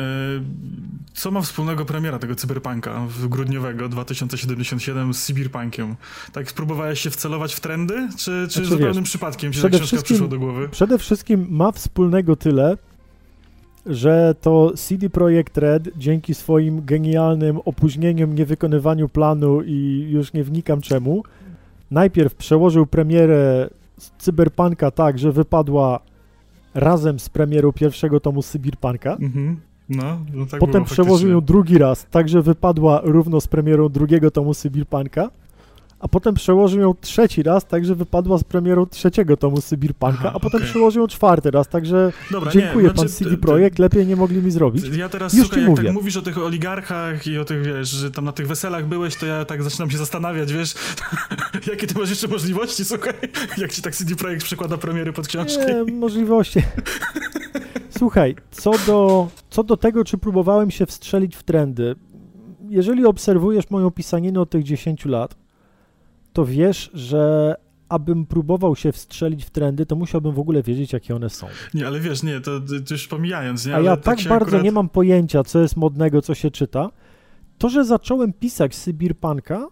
[1.15, 5.97] co ma wspólnego premiera tego cyberpunka w grudniowego 2077 z cyberpunkiem?
[6.33, 10.03] Tak spróbowałeś się wcelować w trendy, czy, czy znaczy, zupełnym wiesz, przypadkiem się ta książka
[10.03, 10.69] przyszła do głowy?
[10.69, 12.77] Przede wszystkim ma wspólnego tyle,
[13.87, 20.81] że to CD Projekt Red dzięki swoim genialnym opóźnieniom, niewykonywaniu planu i już nie wnikam
[20.81, 21.23] czemu,
[21.91, 23.71] najpierw przełożył premierę
[24.19, 26.01] Cyberpunka tak, że wypadła
[26.75, 29.17] razem z premierą pierwszego tomu Cyberpunka.
[29.21, 29.61] Mhm.
[29.89, 34.31] No, no tak Potem przełożył ją drugi raz, tak, że wypadła równo z premierą drugiego
[34.31, 35.31] tomu Cyberpunka
[36.01, 40.61] a potem przełożył ją trzeci raz, także wypadła z premierą trzeciego tomu Sybirpunka, a potem
[40.61, 40.71] okay.
[40.71, 44.43] przełożył ją czwarty raz, także Dobra, dziękuję nie, pan znaczy, CD Projekt, lepiej nie mogli
[44.43, 44.97] mi zrobić.
[44.97, 45.85] Ja teraz, Już słuchaj, jak mówię.
[45.85, 49.17] tak mówisz o tych oligarchach i o tych, wiesz, że tam na tych weselach byłeś,
[49.17, 50.75] to ja tak zaczynam się zastanawiać, wiesz,
[51.71, 53.15] jakie ty masz jeszcze możliwości, słuchaj,
[53.59, 55.59] jak ci tak CD Projekt przekłada premiery pod książki.
[55.87, 56.63] Nie, możliwości.
[57.99, 61.95] Słuchaj, co do, co do tego, czy próbowałem się wstrzelić w trendy,
[62.69, 65.46] jeżeli obserwujesz moją pisaninę od tych 10 lat,
[66.37, 67.55] to wiesz, że
[67.89, 71.47] abym próbował się wstrzelić w trendy, to musiałbym w ogóle wiedzieć, jakie one są.
[71.75, 73.75] Nie, ale wiesz, nie, to, to już pomijając, nie?
[73.75, 74.65] A ja tak, tak bardzo akurat...
[74.65, 76.91] nie mam pojęcia, co jest modnego, co się czyta.
[77.59, 79.69] To, że zacząłem pisać Sybirpanka,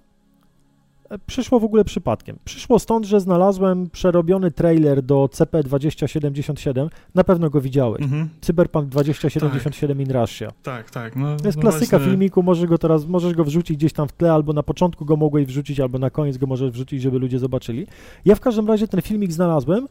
[1.26, 2.38] przyszło w ogóle przypadkiem.
[2.44, 6.88] Przyszło stąd, że znalazłem przerobiony trailer do CP2077.
[7.14, 8.02] Na pewno go widziałeś.
[8.02, 8.28] Mhm.
[8.40, 10.06] Cyberpunk 2077 tak.
[10.06, 10.52] in Russia.
[10.62, 11.16] Tak, tak.
[11.16, 12.12] No, to jest no klasyka właśnie...
[12.12, 15.16] filmiku, możesz go teraz, możesz go wrzucić gdzieś tam w tle, albo na początku go
[15.16, 17.86] mogłeś wrzucić, albo na koniec go możesz wrzucić, żeby ludzie zobaczyli.
[18.24, 19.88] Ja w każdym razie ten filmik znalazłem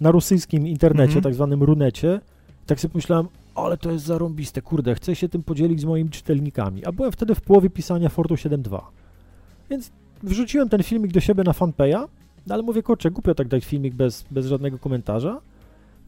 [0.00, 1.22] na rosyjskim internecie, mhm.
[1.22, 2.20] tak zwanym runecie.
[2.66, 6.84] Tak sobie pomyślałem, ale to jest zarąbiste, kurde, chcę się tym podzielić z moimi czytelnikami.
[6.84, 8.80] A byłem wtedy w połowie pisania Fortu 7.2.
[9.70, 9.90] Więc
[10.22, 12.08] wrzuciłem ten filmik do siebie na fanpaya,
[12.46, 15.40] no ale mówię, kurczę, głupio tak dać filmik bez, bez żadnego komentarza.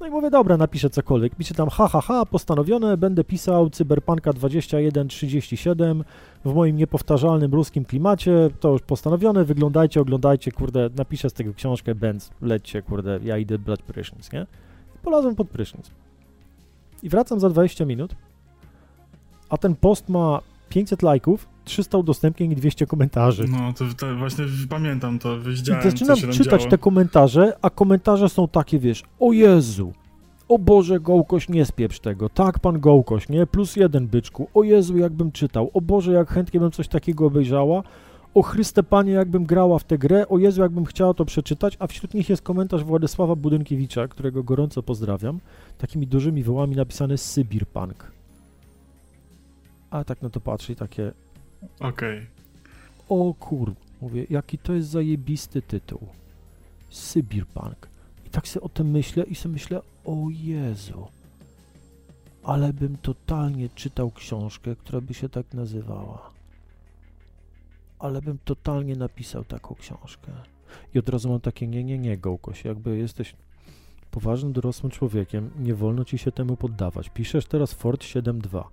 [0.01, 1.35] No i mówię, dobra, napiszę cokolwiek.
[1.35, 6.05] Piszę tam, ha, ha, ha, postanowione, będę pisał Cyberpunka 2137
[6.45, 11.95] w moim niepowtarzalnym ruskim klimacie, to już postanowione, wyglądajcie, oglądajcie, kurde, napiszę z tego książkę,
[11.95, 14.47] Benz, lećcie, kurde, ja idę brać prysznic, nie?
[14.97, 15.91] I polazłem pod prysznic.
[17.03, 18.15] I wracam za 20 minut,
[19.49, 23.45] a ten post ma 500 lajków, 300 udostępnień i 200 komentarzy.
[23.49, 26.71] No, to, to właśnie pamiętam to, widziałem, I zaczynam czytać działo.
[26.71, 29.93] te komentarze, a komentarze są takie, wiesz, o Jezu,
[30.49, 32.29] o Boże, Gołkoś, nie spieprz tego.
[32.29, 33.47] Tak, pan Gołkoś, nie?
[33.47, 34.49] Plus jeden, byczku.
[34.55, 35.71] O Jezu, jakbym czytał.
[35.75, 37.83] O Boże, jak chętnie bym coś takiego obejrzała.
[38.35, 40.29] O Chryste Panie, jakbym grała w tę grę.
[40.29, 41.77] O Jezu, jakbym chciała to przeczytać.
[41.79, 45.41] A wśród nich jest komentarz Władysława Budynkiewicza, którego gorąco pozdrawiam.
[45.79, 48.14] Takimi dużymi wyłami napisany Sybir Punk.
[49.95, 51.13] A tak na to patrzy i takie,
[51.81, 52.19] Okej.
[52.19, 52.27] Okay.
[53.09, 53.75] O kur...
[54.01, 56.09] Mówię, jaki to jest zajebisty tytuł.
[56.91, 57.89] Sybirpunk.
[58.27, 61.07] I tak sobie o tym myślę i sobie myślę, o Jezu.
[62.43, 66.31] Ale bym totalnie czytał książkę, która by się tak nazywała.
[67.99, 70.33] Ale bym totalnie napisał taką książkę.
[70.95, 73.35] I od razu mam takie, nie, nie, nie, Gołkoś, jakby jesteś
[74.11, 77.09] poważnym, dorosłym człowiekiem, nie wolno ci się temu poddawać.
[77.09, 78.65] Piszesz teraz Ford 7.2.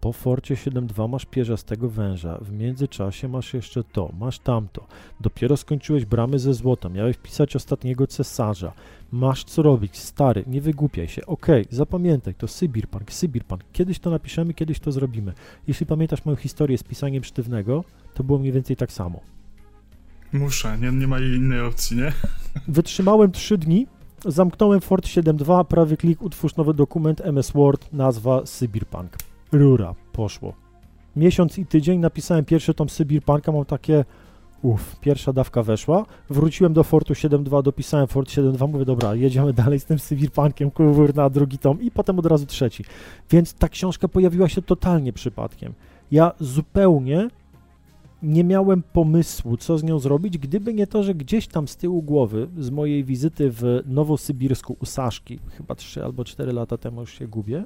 [0.00, 4.86] Po Forcie 7.2 masz pierzastego węża, w międzyczasie masz jeszcze to, masz tamto.
[5.20, 8.72] Dopiero skończyłeś bramy ze złota, miałeś pisać ostatniego cesarza.
[9.12, 11.26] Masz co robić, stary, nie wygłupiaj się.
[11.26, 13.64] Okej, okay, zapamiętaj, to Sybirpunk, Sybirpunk.
[13.72, 15.32] Kiedyś to napiszemy, kiedyś to zrobimy.
[15.68, 17.84] Jeśli pamiętasz moją historię z pisaniem sztywnego,
[18.14, 19.20] to było mniej więcej tak samo.
[20.32, 22.12] Muszę, nie, nie ma innej opcji, nie?
[22.68, 23.86] Wytrzymałem 3 dni,
[24.24, 29.27] zamknąłem Fort 7.2, prawy klik, utwórz nowy dokument, MS Word, nazwa Sybirpunk.
[29.52, 30.54] Rura, poszło.
[31.16, 34.04] Miesiąc i tydzień napisałem pierwszy tom Sybirpunka, mam takie
[34.62, 36.06] uff, pierwsza dawka weszła.
[36.30, 41.22] Wróciłem do Fortu 7.2, dopisałem Fort 7.2, mówię, dobra, jedziemy dalej z tym Sybirpunkiem, kurwa,
[41.22, 42.84] na drugi tom i potem od razu trzeci.
[43.30, 45.72] Więc ta książka pojawiła się totalnie przypadkiem.
[46.10, 47.28] Ja zupełnie
[48.22, 52.02] nie miałem pomysłu, co z nią zrobić, gdyby nie to, że gdzieś tam z tyłu
[52.02, 57.14] głowy, z mojej wizyty w Nowosybirsku u Saszki, chyba 3 albo 4 lata temu już
[57.18, 57.64] się gubię,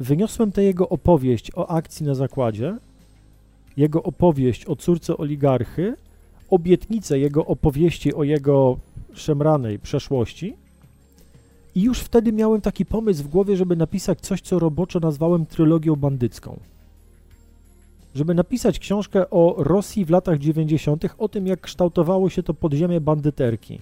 [0.00, 2.76] wyniosłem tę jego opowieść o akcji na zakładzie,
[3.76, 5.96] jego opowieść o córce oligarchy,
[6.50, 8.76] obietnicę jego opowieści o jego
[9.14, 10.56] szemranej przeszłości
[11.74, 15.96] i już wtedy miałem taki pomysł w głowie, żeby napisać coś, co roboczo nazwałem trylogią
[15.96, 16.58] bandycką
[18.16, 23.00] żeby napisać książkę o Rosji w latach 90., o tym, jak kształtowało się to podziemie
[23.00, 23.80] bandyterki.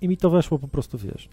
[0.00, 1.28] I mi to weszło po prostu, wiesz,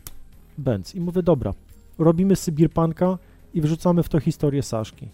[0.58, 0.96] bęc.
[0.96, 1.54] I mówię, dobra,
[2.00, 3.18] robimy Sybirpanka
[3.54, 5.08] i wrzucamy w to historię Saszki.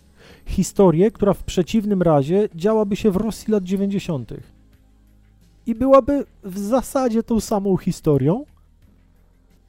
[0.45, 4.34] Historię, która w przeciwnym razie działaby się w Rosji lat 90.
[5.65, 8.45] I byłaby w zasadzie tą samą historią,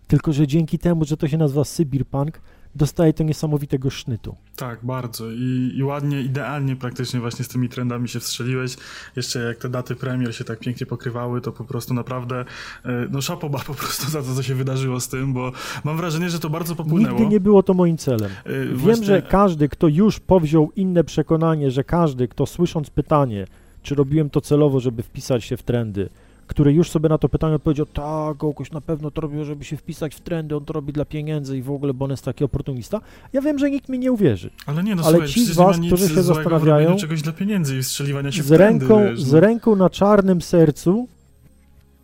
[0.07, 2.41] tylko że dzięki temu, że to się nazywa Sybirpunk,
[2.75, 4.37] dostaje to niesamowitego sznytu.
[4.57, 5.31] Tak, bardzo.
[5.31, 8.77] I, I, ładnie, idealnie praktycznie właśnie z tymi trendami się wstrzeliłeś.
[9.17, 12.45] Jeszcze jak te daty premier się tak pięknie pokrywały, to po prostu naprawdę,
[12.85, 15.53] e, no szapoba po prostu za to, co się wydarzyło z tym, bo
[15.85, 17.19] mam wrażenie, że to bardzo popłynęło.
[17.19, 18.31] Nigdy nie było to moim celem.
[18.47, 19.07] Yy, Wiem, właśnie...
[19.07, 23.47] że każdy, kto już powziął inne przekonanie, że każdy, kto słysząc pytanie,
[23.83, 26.09] czy robiłem to celowo, żeby wpisać się w trendy,
[26.51, 29.77] który już sobie na to pytanie odpowiedział, tak, Gołkoś na pewno to robił, żeby się
[29.77, 32.45] wpisać w trendy, on to robi dla pieniędzy i w ogóle, bo on jest taki
[32.45, 33.01] oportunista.
[33.33, 34.51] Ja wiem, że nikt mi nie uwierzy.
[34.67, 37.83] Ale nie, no Ale słuchaj, ci z was, którzy się zastanawiają, czegoś dla pieniędzy i
[37.83, 39.27] strzeliwania się z w trendy, ręką, wiesz, no.
[39.27, 41.09] Z ręką na czarnym sercu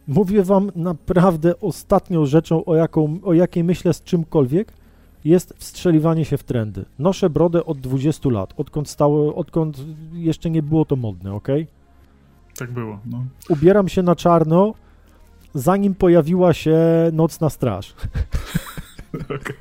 [0.09, 4.73] mówię wam naprawdę ostatnią rzeczą, o, jaką, o jakiej myślę z czymkolwiek,
[5.25, 6.85] jest wstrzeliwanie się w trendy.
[6.99, 9.79] Noszę brodę od 20 lat, odkąd stało, odkąd
[10.13, 11.49] jeszcze nie było to modne, ok?
[12.59, 13.25] Tak było, no.
[13.49, 14.75] Ubieram się na czarno,
[15.55, 16.79] zanim pojawiła się
[17.13, 17.95] Nocna Straż.
[19.25, 19.57] okay.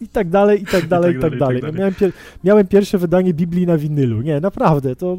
[0.00, 1.58] I tak dalej, i tak dalej, i tak, i tak dalej.
[1.58, 1.74] I tak dalej.
[1.74, 2.12] No miałem, pier
[2.44, 4.22] miałem pierwsze wydanie Biblii na winylu.
[4.22, 5.18] Nie, naprawdę, to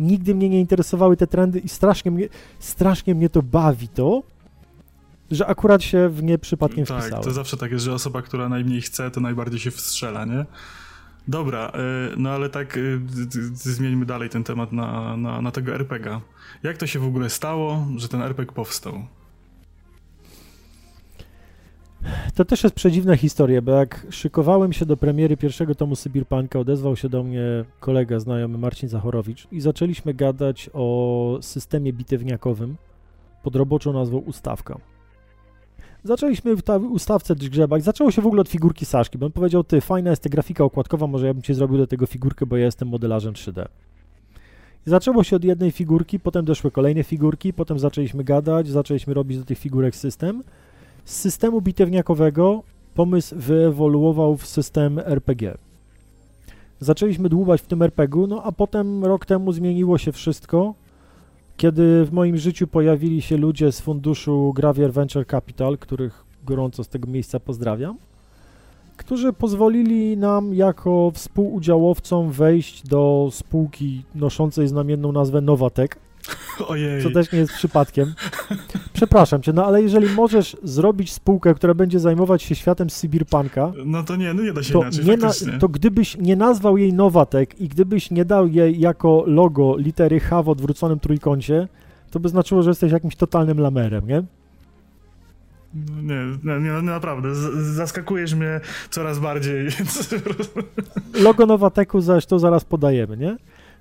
[0.00, 4.22] nigdy mnie nie interesowały te trendy i strasznie mnie, strasznie mnie to bawi to,
[5.30, 7.24] że akurat się w nie przypadkiem tak, wpisałem.
[7.24, 10.46] to zawsze tak jest, że osoba, która najmniej chce, to najbardziej się wstrzela, nie?
[11.28, 12.80] Dobra, e, no ale tak e,
[13.52, 16.20] zmieńmy dalej ten temat na, na, na tego RPGa.
[16.62, 19.02] Jak to się w ogóle stało, że ten RPG powstał?
[22.34, 26.96] To też jest przedziwna historia, bo jak szykowałem się do premiery pierwszego tomu Sybirpanka, odezwał
[26.96, 32.76] się do mnie kolega znajomy Marcin Zachorowicz i zaczęliśmy gadać o systemie bitewniakowym
[33.42, 34.78] pod roboczą nazwą Ustawka.
[36.04, 37.84] Zaczęliśmy w ta ustawce grzebać.
[37.84, 40.64] Zaczęło się w ogóle od figurki Saszki, bo on powiedział, ty, fajna jest ta grafika
[40.64, 43.64] okładkowa, może ja bym ci zrobił do tego figurkę, bo ja jestem modelarzem 3D.
[44.86, 49.38] I zaczęło się od jednej figurki, potem doszły kolejne figurki, potem zaczęliśmy gadać, zaczęliśmy robić
[49.38, 50.42] do tych figurek system.
[51.04, 52.62] Z systemu bitewniakowego
[52.94, 55.54] pomysł wyewoluował w system RPG.
[56.80, 60.74] Zaczęliśmy dłubać w tym RPG-u, no a potem rok temu zmieniło się wszystko
[61.56, 66.88] kiedy w moim życiu pojawili się ludzie z funduszu Gravier Venture Capital, których gorąco z
[66.88, 67.96] tego miejsca pozdrawiam,
[68.96, 75.98] którzy pozwolili nam jako współudziałowcom wejść do spółki noszącej znamienną nazwę Novatek,
[76.68, 77.02] Ojej.
[77.02, 78.14] Co też nie jest przypadkiem.
[78.92, 84.02] Przepraszam cię, no ale jeżeli możesz zrobić spółkę, która będzie zajmować się światem Sibirpanka, no
[84.02, 86.92] to nie, no nie da się to inaczej, nie na, To gdybyś nie nazwał jej
[86.92, 91.68] Nowatek i gdybyś nie dał jej jako logo litery H w odwróconym trójkącie,
[92.10, 94.22] to by znaczyło, że jesteś jakimś totalnym lamerem, nie?
[96.02, 97.34] No nie, nie, naprawdę,
[97.74, 98.60] zaskakujesz mnie
[98.90, 100.14] coraz bardziej, więc...
[101.14, 103.36] Logo Nowateku zresztą zaraz podajemy, nie?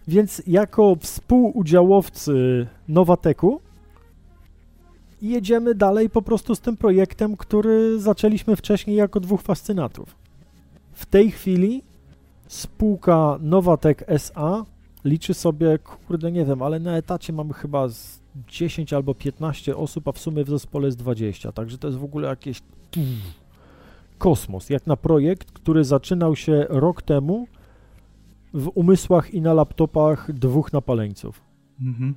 [0.08, 3.62] Więc jako współudziałowcy Nowateku
[5.22, 10.16] jedziemy dalej po prostu z tym projektem, który zaczęliśmy wcześniej jako dwóch fascynatów.
[10.94, 11.84] W tej chwili
[12.48, 14.66] spółka Nowatek SA
[15.06, 17.88] liczy sobie, kurde nie wiem, ale na etacie mamy chyba
[18.48, 22.04] 10 albo 15 osób, a w sumie w zespole jest 20, także to jest w
[22.04, 22.62] ogóle jakieś
[24.18, 27.48] kosmos, jak na projekt, który zaczynał się rok temu
[28.56, 31.42] w umysłach i na laptopach dwóch napaleńców.
[31.82, 32.16] Mhm.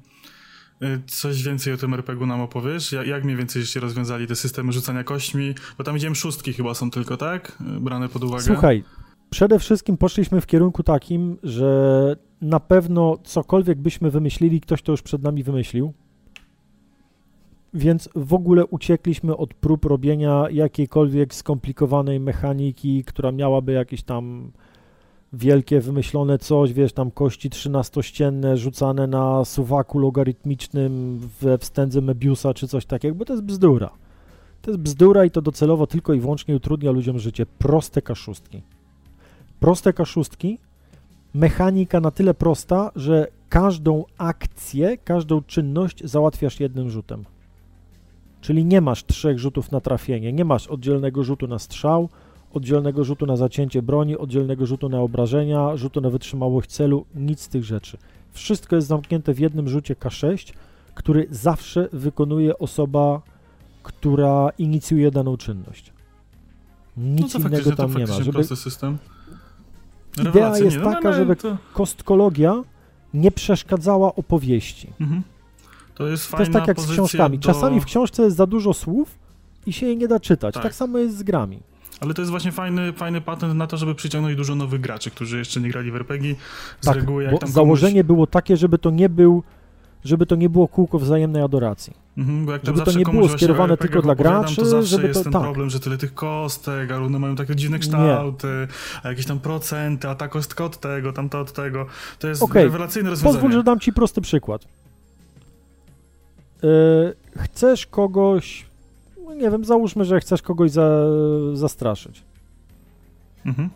[0.82, 2.92] Y, coś więcej o tym RPG-u nam opowiesz?
[2.92, 5.54] Jak, jak mniej więcej żeście rozwiązali te systemy rzucania kośćmi?
[5.78, 7.58] Bo tam widziałem szóstki chyba są tylko, tak?
[7.76, 8.42] Y, brane pod uwagę.
[8.42, 8.84] Słuchaj,
[9.30, 15.02] przede wszystkim poszliśmy w kierunku takim, że na pewno cokolwiek byśmy wymyślili, ktoś to już
[15.02, 15.92] przed nami wymyślił.
[17.74, 24.52] Więc w ogóle uciekliśmy od prób robienia jakiejkolwiek skomplikowanej mechaniki, która miałaby jakieś tam
[25.32, 32.68] wielkie, wymyślone coś, wiesz, tam kości trzynastościenne rzucane na suwaku logarytmicznym we wstędze Mebiusa czy
[32.68, 33.90] coś takiego, bo to jest bzdura.
[34.62, 37.46] To jest bzdura i to docelowo tylko i wyłącznie utrudnia ludziom życie.
[37.46, 38.62] Proste kaszustki.
[39.60, 40.58] Proste kaszustki
[41.34, 47.24] mechanika na tyle prosta, że każdą akcję, każdą czynność załatwiasz jednym rzutem.
[48.40, 52.08] Czyli nie masz trzech rzutów na trafienie, nie masz oddzielnego rzutu na strzał,
[52.52, 57.48] oddzielnego rzutu na zacięcie broni, oddzielnego rzutu na obrażenia, rzutu na wytrzymałość celu, nic z
[57.48, 57.98] tych rzeczy.
[58.32, 60.52] Wszystko jest zamknięte w jednym rzucie K6,
[60.94, 63.22] który zawsze wykonuje osoba,
[63.82, 65.92] która inicjuje daną czynność.
[66.96, 68.22] Nic no innego tam nie ma.
[68.22, 68.44] Żeby...
[68.44, 68.98] system.
[70.28, 71.56] Idea jest no, taka, żeby to...
[71.74, 72.62] kostkologia
[73.14, 74.92] nie przeszkadzała opowieści.
[75.00, 75.22] Mhm.
[75.94, 77.38] To jest To jest tak jak z książkami.
[77.38, 77.52] Do...
[77.52, 79.18] Czasami w książce jest za dużo słów
[79.66, 80.54] i się jej nie da czytać.
[80.54, 81.60] Tak, tak samo jest z grami.
[82.00, 85.38] Ale to jest właśnie fajny, fajny patent na to, żeby przyciągnąć dużo nowych graczy, którzy
[85.38, 86.34] jeszcze nie grali w RPG.
[86.80, 88.06] Z tak, reguły jak bo tam założenie komuś...
[88.06, 89.42] było takie, żeby to nie był
[90.04, 91.92] żeby to nie było kółko wzajemnej adoracji.
[92.18, 95.20] Mhm, bo jak żeby to nie było skierowane tylko dla graczy, to zawsze żeby jest
[95.20, 95.42] to, ten tak.
[95.42, 98.68] problem, że tyle tych kostek, a runy mają takie dziwne kształty,
[99.02, 101.86] a jakieś tam procenty, a ta kostka od tego, tamta od tego.
[102.18, 102.64] To jest okay.
[102.64, 103.34] rewelacyjne rozwiązanie.
[103.34, 104.64] Pozwól, że dam ci prosty przykład.
[106.62, 108.67] Yy, chcesz kogoś,
[109.38, 111.00] nie wiem, załóżmy, że chcesz kogoś za,
[111.52, 112.24] zastraszyć.
[113.46, 113.70] Mhm.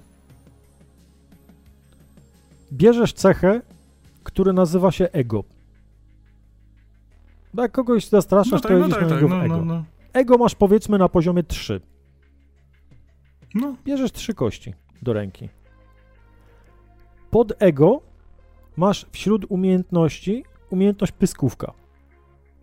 [2.72, 3.60] Bierzesz cechę,
[4.22, 5.44] który nazywa się ego.
[7.54, 9.56] Bo jak kogoś zastraszasz, no tak, to jedziesz no tak, na niego tak, no, ego.
[9.56, 9.84] No, no.
[10.12, 11.80] Ego masz powiedzmy na poziomie 3.
[13.54, 13.76] No.
[13.84, 15.48] Bierzesz trzy kości do ręki.
[17.30, 18.00] Pod ego
[18.76, 21.72] masz wśród umiejętności umiejętność pyskówka.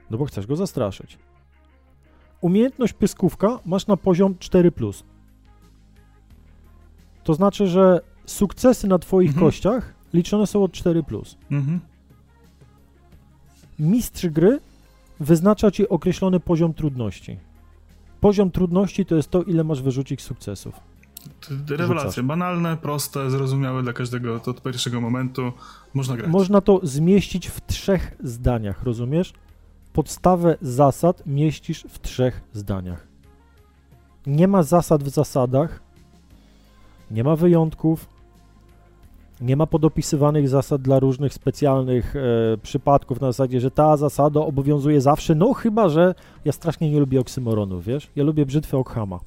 [0.10, 1.18] No bo chcesz go zastraszyć.
[2.42, 5.04] Umiejętność pyskówka masz na poziom 4+.
[7.24, 9.48] To znaczy, że sukcesy na twoich mhm.
[9.48, 11.36] kościach liczone są od 4+.
[11.52, 11.80] Mhm.
[13.80, 14.60] Mistrz gry
[15.20, 17.38] wyznacza ci określony poziom trudności.
[18.22, 20.76] Poziom trudności to jest to, ile masz wyrzucić sukcesów.
[21.70, 25.52] Rewelacje, banalne, proste, zrozumiałe dla każdego to od pierwszego momentu.
[25.94, 26.32] Można grać.
[26.32, 29.34] Można to zmieścić w trzech zdaniach, rozumiesz?
[30.00, 33.08] Podstawę zasad mieścisz w trzech zdaniach.
[34.28, 35.82] Nie ma zasad w zasadach,
[37.12, 38.10] nie ma wyjątków,
[39.42, 42.20] nie ma podopisywanych zasad dla różnych specjalnych e,
[42.58, 47.20] przypadków na zasadzie, że ta zasada obowiązuje zawsze, no chyba, że ja strasznie nie lubię
[47.20, 48.10] oksymoronów, wiesz?
[48.16, 49.20] Ja lubię brzytwę Okhama.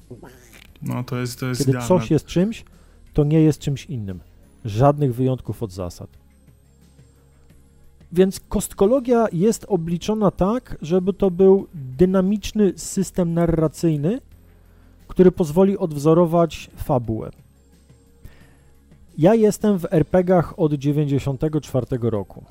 [0.81, 1.87] No to jest, to jest Kiedy idealne.
[1.87, 2.65] coś jest czymś,
[3.13, 4.19] to nie jest czymś innym.
[4.65, 6.22] Żadnych wyjątków od zasad.
[8.13, 14.21] Więc kostkologia jest obliczona tak, żeby to był dynamiczny system narracyjny,
[15.07, 17.31] który pozwoli odwzorować fabułę.
[19.17, 22.43] Ja jestem w RPGach od 94 roku.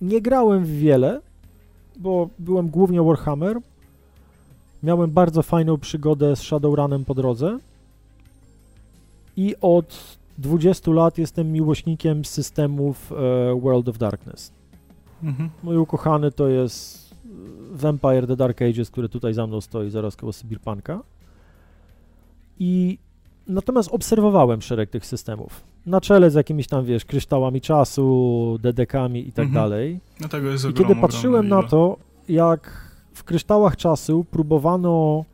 [0.00, 1.20] Nie grałem w wiele,
[1.96, 3.56] bo byłem głównie Warhammer.
[4.82, 7.58] Miałem bardzo fajną przygodę z Shadowrunem po drodze.
[9.36, 14.52] I od 20 lat jestem miłośnikiem systemów e, World of Darkness.
[15.22, 15.50] Mhm.
[15.62, 17.14] Mój ukochany to jest
[17.72, 21.02] Vampire The Dark Ages, który tutaj za mną stoi, zaraz koło Cyberpunka.
[22.58, 22.98] I
[23.48, 25.64] Natomiast obserwowałem szereg tych systemów.
[25.86, 29.54] Na czele z jakimiś tam, wiesz, kryształami czasu, dedekami i tak mhm.
[29.54, 30.00] dalej.
[30.20, 31.96] No tego jest I kiedy patrzyłem na to,
[32.28, 35.24] jak w kryształach czasu próbowano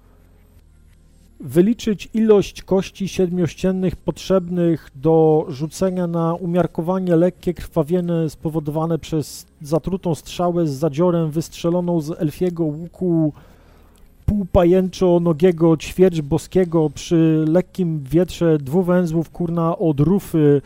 [1.40, 10.66] wyliczyć ilość kości siedmiościennych potrzebnych do rzucenia na umiarkowanie lekkie krwawienie spowodowane przez zatrutą strzałę
[10.66, 13.32] z zadziorem wystrzeloną z elfiego łuku
[14.26, 20.62] półpajęczo-nogiego ćwierć boskiego przy lekkim wietrze dwuwęzłów, kurna, od rufy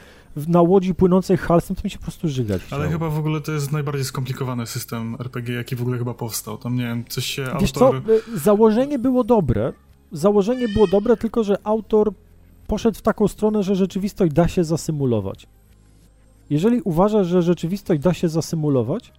[0.49, 2.83] na łodzi płynącej halsem, to mi się po prostu żygać chciało.
[2.83, 6.59] Ale chyba w ogóle to jest najbardziej skomplikowany system RPG, jaki w ogóle chyba powstał.
[6.59, 8.03] Tam, nie wiem, coś się Wiesz autor...
[8.07, 9.73] co, y, założenie było dobre,
[10.15, 12.13] założenie było dobre, tylko że autor
[12.67, 15.47] poszedł w taką stronę, że rzeczywistość da się zasymulować.
[16.51, 19.13] Jeżeli uważasz, że rzeczywistość da się zasymulować,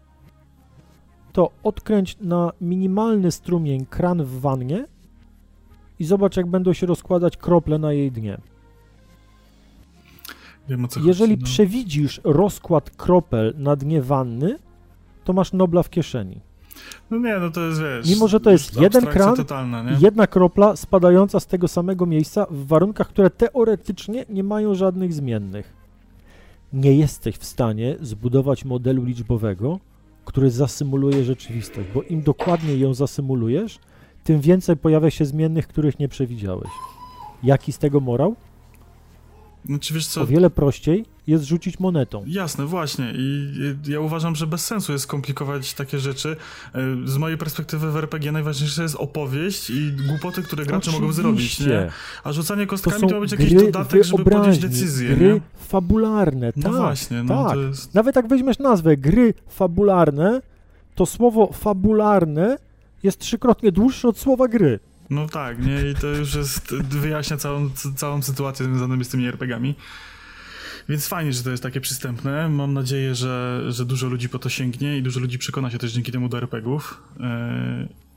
[1.34, 4.86] to odkręć na minimalny strumień kran w wannie
[6.00, 8.38] i zobacz, jak będą się rozkładać krople na jej dnie.
[10.70, 11.46] Wiem, Jeżeli chodzi, no.
[11.46, 14.58] przewidzisz rozkład kropel na dnie wanny,
[15.24, 16.42] to masz Nobla w kieszeni.
[17.12, 18.10] No nie, no to jest, wiesz...
[18.10, 22.68] Mimo, że to jest jeden kran, totalna, jedna kropla spadająca z tego samego miejsca w
[22.68, 25.74] warunkach, które teoretycznie nie mają żadnych zmiennych.
[26.74, 29.80] Nie jesteś w stanie zbudować modelu liczbowego,
[30.26, 33.80] który zasymuluje rzeczywistość, bo im dokładniej ją zasymulujesz,
[34.24, 36.70] tym więcej pojawia się zmiennych, których nie przewidziałeś.
[37.44, 38.36] Jaki z tego morał?
[39.66, 40.22] Znaczy, wiesz co?
[40.22, 42.24] O wiele prościej jest rzucić monetą.
[42.28, 43.14] Jasne, właśnie.
[43.16, 43.54] I
[43.88, 46.36] ja uważam, że bez sensu jest skomplikować takie rzeczy.
[46.76, 51.02] E, z mojej perspektywy w RPG najważniejsze jest opowieść i głupoty, które gracze Oczywiście.
[51.02, 51.90] mogą zrobić, nie?
[52.24, 55.42] A rzucanie kostkami to, to ma być jakiś dodatek, żeby podjąć decyzję, gry nie?
[55.68, 56.82] fabularne, no tak.
[56.82, 57.58] właśnie, no tak.
[57.58, 57.94] Jest...
[57.94, 60.42] Nawet jak weźmiesz nazwę gry fabularne,
[60.96, 62.58] to słowo fabularne
[63.04, 64.80] jest trzykrotnie dłuższe od słowa gry.
[65.10, 65.90] No tak, nie?
[65.92, 69.76] I to już jest, wyjaśnia całą, całą sytuację związaną z tymi RPGami.
[70.90, 72.50] Więc fajnie, że to jest takie przystępne.
[72.50, 75.92] Mam nadzieję, że, że dużo ludzi po to sięgnie i dużo ludzi przekona się też
[75.92, 77.04] dzięki temu do RPGów.
[77.20, 77.26] Yy,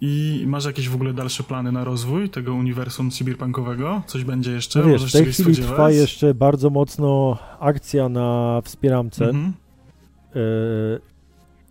[0.01, 4.03] I masz jakieś w ogóle dalsze plany na rozwój tego uniwersum cyberpunkowego?
[4.07, 4.81] Coś będzie jeszcze?
[4.81, 5.71] No wiesz, w tej chwili spodziewać?
[5.71, 9.25] trwa jeszcze bardzo mocno akcja na wspieramce.
[9.25, 9.53] Mhm.
[10.35, 10.41] Yy,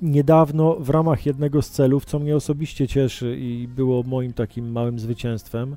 [0.01, 4.99] niedawno w ramach jednego z celów, co mnie osobiście cieszy i było moim takim małym
[4.99, 5.75] zwycięstwem,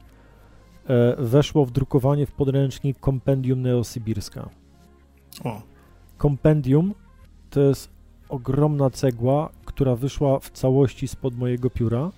[0.89, 4.60] e, weszło w drukowanie w podręcznik Kompendium Neosybirska.
[5.45, 5.63] O.
[6.19, 6.95] Kompendium
[7.51, 7.89] to jest
[8.29, 12.11] ogromna cegła, która wyszła w całości spod mojego pióra.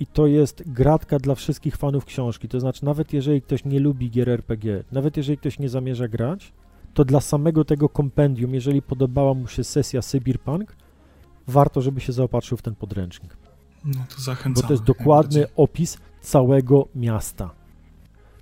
[0.00, 2.48] I to jest gratka dla wszystkich fanów książki.
[2.48, 6.52] To znaczy, nawet jeżeli ktoś nie lubi gier RPG, nawet jeżeli ktoś nie zamierza grać,
[6.94, 10.76] to dla samego tego kompendium, jeżeli podobała mu się sesja Cyberpunk,
[11.46, 13.36] warto, żeby się zaopatrzył w ten podręcznik.
[13.84, 14.62] No to zachęcam.
[14.62, 17.50] Bo to jest dokładny opis całego miasta.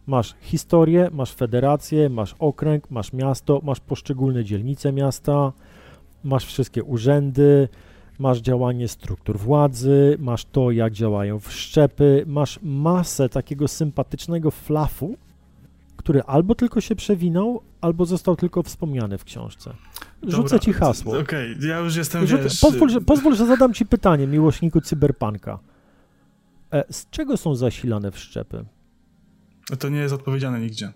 [0.09, 5.53] Masz historię, masz federację, masz okręg, masz miasto, masz poszczególne dzielnice miasta,
[6.25, 7.69] masz wszystkie urzędy,
[8.19, 15.17] masz działanie struktur władzy, masz to, jak działają wszczepy, masz masę takiego sympatycznego flafu,
[15.97, 19.75] który albo tylko się przewinął, albo został tylko wspomniany w książce.
[20.23, 21.19] Rzucę Dobra, ci hasło.
[21.19, 22.61] Okej, okay, ja już jestem, Rzucę, wiesz...
[22.61, 25.59] pozwól, że, pozwól, że zadam ci pytanie, miłośniku cyberpunka.
[26.73, 28.65] E, z czego są zasilane wszczepy?
[29.77, 30.93] To nie jest odpowiedziane nigdzie.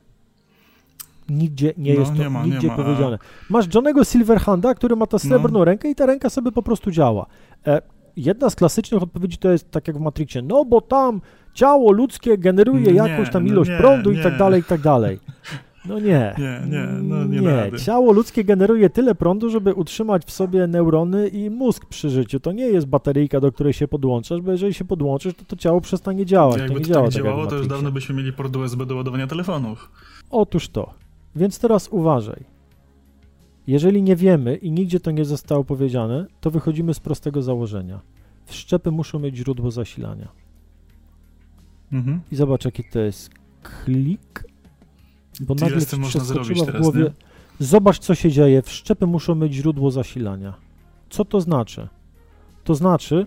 [1.28, 3.18] Nigdzie nie no, jest to nie ma, nigdzie nie ma, powiedziane.
[3.50, 5.64] Masz Johnego Silverhanda, który ma tę srebrną no.
[5.64, 7.26] rękę i ta ręka sobie po prostu działa.
[7.66, 7.82] E,
[8.16, 11.20] jedna z klasycznych odpowiedzi to jest tak jak w Matrixie, no bo tam
[11.54, 14.80] ciało ludzkie generuje nie, jakąś tam no ilość no prądu i tak dalej, i tak
[14.80, 15.18] dalej.
[15.84, 16.34] No nie.
[16.38, 17.40] Nie, nie, no nie.
[17.40, 22.40] Nie, ciało ludzkie generuje tyle prądu, żeby utrzymać w sobie neurony i mózg przy życiu.
[22.40, 25.80] To nie jest bateryjka, do której się podłączasz, bo jeżeli się podłączysz, to to ciało
[25.80, 26.58] przestanie działać.
[26.58, 28.96] Jakby to nie to działa tak działało, to już dawno byśmy mieli port USB do
[28.96, 29.90] ładowania telefonów.
[30.30, 30.94] Otóż to.
[31.36, 32.44] Więc teraz uważaj.
[33.66, 38.00] Jeżeli nie wiemy i nigdzie to nie zostało powiedziane, to wychodzimy z prostego założenia.
[38.46, 40.28] Wszczepy muszą mieć źródło zasilania.
[41.92, 42.20] Mhm.
[42.32, 43.30] I zobacz, jaki to jest
[43.62, 44.44] klik,
[45.40, 47.04] bo nagle ci przeskoczyła w głowie.
[47.04, 47.16] Teraz,
[47.58, 48.62] zobacz, co się dzieje.
[48.62, 50.54] Wszczepy muszą mieć źródło zasilania.
[51.10, 51.88] Co to znaczy?
[52.64, 53.26] To znaczy,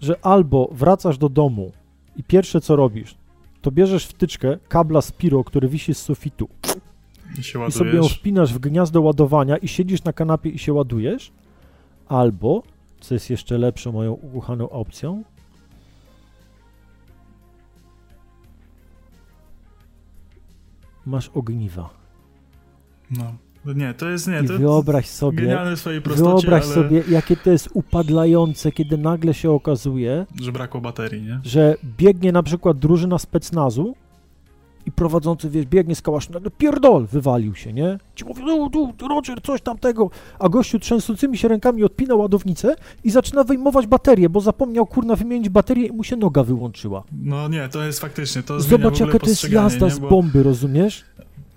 [0.00, 1.72] że albo wracasz do domu
[2.16, 3.14] i pierwsze co robisz,
[3.62, 6.48] to bierzesz wtyczkę kabla Spiro, który wisi z sufitu
[7.38, 11.32] i, i sobie ją wpinasz w gniazdo ładowania i siedzisz na kanapie i się ładujesz,
[12.08, 12.62] albo,
[13.00, 15.22] co jest jeszcze lepszą moją ukochaną opcją,
[21.06, 21.90] masz ogniwa.
[23.10, 23.34] No.
[23.74, 24.40] Nie, to jest nie.
[24.44, 25.56] I to wyobraź sobie,
[26.00, 26.74] prostocie, wyobraź ale...
[26.74, 31.40] sobie, jakie to jest upadlające, kiedy nagle się okazuje, że brakło baterii, nie?
[31.42, 33.94] Że biegnie na przykład drużyna specnazu
[34.86, 37.98] i prowadzący, wiesz, biegnie z kałaszem, nagle pierdol, wywalił się, nie?
[38.14, 42.74] Ci mówi, no, tu, Roger, coś tamtego, a gościu trzęsącymi się rękami odpina ładownicę
[43.04, 47.02] i zaczyna wyjmować baterię, bo zapomniał, kurna, wymienić baterię i mu się noga wyłączyła.
[47.22, 49.92] No nie, to jest faktycznie, to Zobacz, jaka to jest jazda nie?
[49.92, 51.04] z bomby, rozumiesz?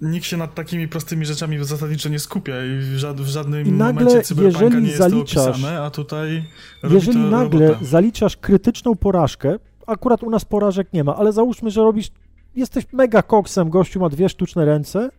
[0.04, 3.72] nikt się nad takimi prostymi rzeczami zasadniczo nie skupia i w, żad, w żadnym I
[3.72, 6.44] nagle, momencie cyberpunka nie jest zaliczasz, to opisane, a tutaj
[6.90, 12.12] Jeżeli nagle zaliczasz krytyczną porażkę, akurat u nas porażek nie ma, ale załóżmy, że robisz,
[12.56, 15.10] jesteś mega koksem, gościu ma dwie sztuczne ręce,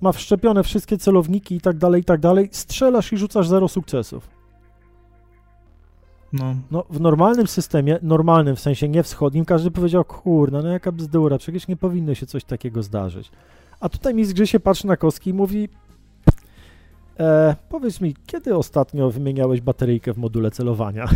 [0.00, 4.28] ma wszczepione wszystkie celowniki i tak dalej, i tak dalej, strzelasz i rzucasz zero sukcesów.
[6.32, 6.54] No.
[6.70, 6.84] no.
[6.90, 11.68] w normalnym systemie, normalnym w sensie nie wschodnim, każdy powiedział, kurna, no jaka bzdura, przecież
[11.68, 13.30] nie powinno się coś takiego zdarzyć.
[13.80, 15.68] A tutaj mistrz gry się patrzy na kostki i mówi
[17.20, 21.08] e, powiedz mi, kiedy ostatnio wymieniałeś bateryjkę w module celowania?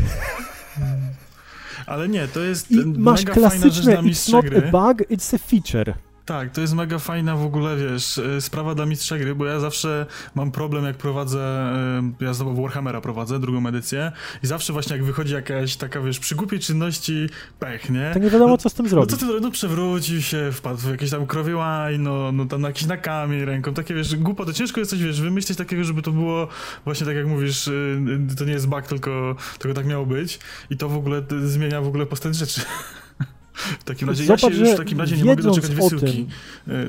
[1.86, 5.94] Ale nie, to jest I masz klasyczne it's not a bug, it's a feature.
[6.24, 9.60] Tak, to jest mega fajna w ogóle, wiesz, e, sprawa dla mistrza gry, bo ja
[9.60, 14.12] zawsze mam problem, jak prowadzę, e, ja znowu Warhammera prowadzę, drugą edycję
[14.42, 17.26] i zawsze właśnie jak wychodzi jakaś taka, wiesz, przy głupiej czynności
[17.58, 18.10] pech, nie?
[18.12, 19.10] To nie wiadomo, co z tym zrobić.
[19.10, 21.56] No co ty, no przewrócił się, wpadł w jakieś tam krowie
[21.98, 24.54] no, no tam jakiś na kamień ręką, takie, wiesz, głupoty.
[24.54, 26.48] Ciężko jest coś, wiesz, wymyślić takiego, żeby to było
[26.84, 28.00] właśnie tak jak mówisz, y,
[28.38, 30.38] to nie jest bug, tylko, tylko tak miało być
[30.70, 32.60] i to w ogóle zmienia w ogóle postać rzeczy.
[33.80, 36.26] W takim razie Zobacz, ja się już w takim razie nie mogę doczekać wysyłki.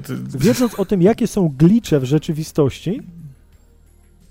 [0.03, 3.01] Tym, wiedząc o tym, jakie są glicze w rzeczywistości,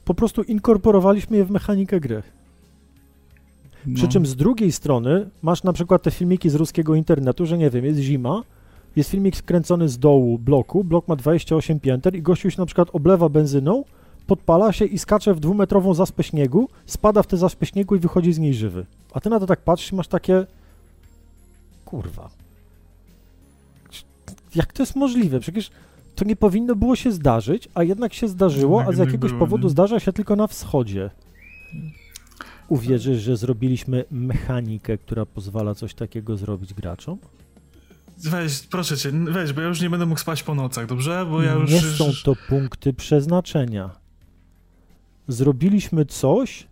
[0.04, 2.22] po prostu inkorporowaliśmy je w mechanikę gry.
[3.86, 3.94] No.
[3.94, 7.70] Przy czym z drugiej strony masz na przykład te filmiki z ruskiego internetu, że nie
[7.70, 8.42] wiem, jest zima,
[8.96, 12.88] jest filmik skręcony z dołu bloku, blok ma 28 pięter i gościu się na przykład
[12.92, 13.84] oblewa benzyną,
[14.26, 18.32] podpala się i skacze w dwumetrową zaspę śniegu, spada w tę zaspę śniegu i wychodzi
[18.32, 18.86] z niej żywy.
[19.12, 20.46] A ty na to tak patrzysz i masz takie...
[21.92, 22.30] Kurwa.
[24.54, 25.40] Jak to jest możliwe?
[25.40, 25.70] Przecież
[26.14, 30.00] to nie powinno było się zdarzyć, a jednak się zdarzyło, a z jakiegoś powodu zdarza
[30.00, 31.10] się tylko na wschodzie.
[32.68, 37.18] Uwierzysz, że zrobiliśmy mechanikę, która pozwala coś takiego zrobić graczom?
[38.18, 41.26] Weź, proszę cię, weź, bo ja już nie będę mógł spać po nocach, dobrze?
[41.30, 41.70] Bo ja już...
[41.70, 43.90] Nie są to punkty przeznaczenia.
[45.28, 46.66] Zrobiliśmy coś,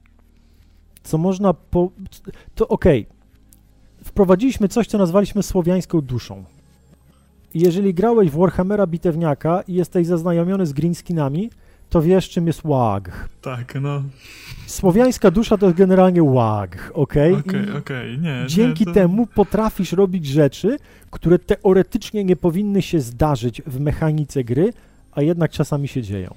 [1.02, 1.90] co można po...
[2.54, 3.06] To okej.
[3.06, 3.19] Okay.
[4.04, 6.44] Wprowadziliśmy coś, co nazwaliśmy słowiańską duszą.
[7.54, 11.50] Jeżeli grałeś w Warhammera bitewniaka i jesteś zaznajomiony z greenskinami,
[11.90, 13.28] to wiesz, czym jest łag.
[13.42, 14.02] Tak, no.
[14.66, 17.10] Słowiańska dusza to jest generalnie łag, ok?
[17.10, 18.44] Okej, okej, okay, nie.
[18.46, 18.92] Dzięki nie, to...
[18.92, 20.78] temu potrafisz robić rzeczy,
[21.10, 24.72] które teoretycznie nie powinny się zdarzyć w mechanice gry,
[25.12, 26.34] a jednak czasami się dzieją.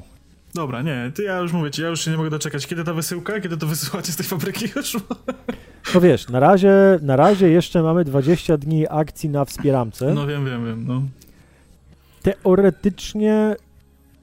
[0.56, 2.68] Dobra, nie, ty ja już mówię ci, ja już się nie mogę doczekać.
[2.68, 3.42] Kiedy ta wysyłka?
[3.42, 4.98] Kiedy to wysyłacie z tej fabryki już?
[5.96, 10.14] No wiesz, na razie, na razie jeszcze mamy 20 dni akcji na wspieramce.
[10.14, 11.02] No wiem, wiem, wiem, no.
[12.22, 13.56] Teoretycznie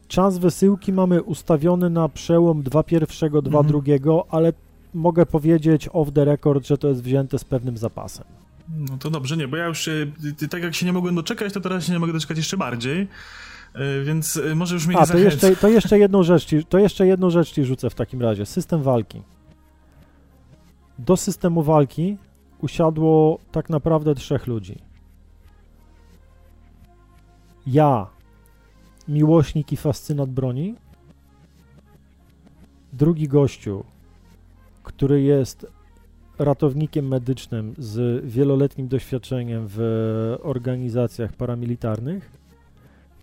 [0.09, 3.66] czas wysyłki mamy ustawiony na przełom 2 pierwszego, 2 mhm.
[3.66, 4.53] drugiego, ale
[4.95, 8.24] mogę powiedzieć off the record, że to jest wzięte z pewnym zapasem.
[8.68, 10.07] No to dobrze, nie, bo ja już się,
[10.51, 13.09] tak jak się nie mogłem doczekać, to teraz się nie mogę doczekać jeszcze bardziej.
[13.75, 16.64] E, więc e, może już mnie A, nie to jeszcze, to jeszcze jedną rzecz ci,
[16.64, 18.47] to jeszcze jedną rzecz ci rzucę w takim razie.
[18.47, 19.23] System walki.
[20.99, 22.16] Do systemu walki
[22.61, 24.79] usiadło tak naprawdę trzech ludzi.
[27.66, 28.07] Ja,
[29.09, 30.75] miłośnik i fascynat broni.
[32.93, 33.85] Drugi gościu,
[34.83, 35.66] który jest
[36.39, 39.81] ratownikiem medycznym z wieloletnim doświadczeniem w
[40.43, 42.39] organizacjach paramilitarnych.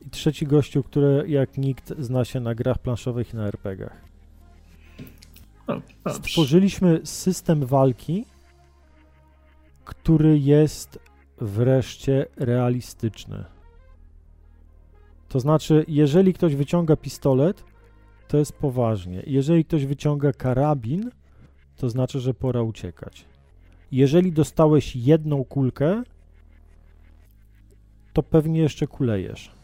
[0.08, 4.02] I trzeci gościu, który jak nikt zna się na grach planszowych i na RPGach.
[6.12, 8.26] Stworzyliśmy system walki,
[9.86, 11.00] który jest
[11.42, 13.46] wreszcie realistyczny.
[15.30, 17.64] To znaczy, jeżeli ktoś wyciąga pistolet,
[18.28, 19.24] to jest poważnie.
[19.26, 21.12] Jeżeli ktoś wyciąga karabin,
[21.78, 23.26] to znaczy, że pora uciekać.
[23.92, 26.04] Jeżeli dostałeś jedną kulkę,
[28.14, 29.57] to pewnie jeszcze kulejesz.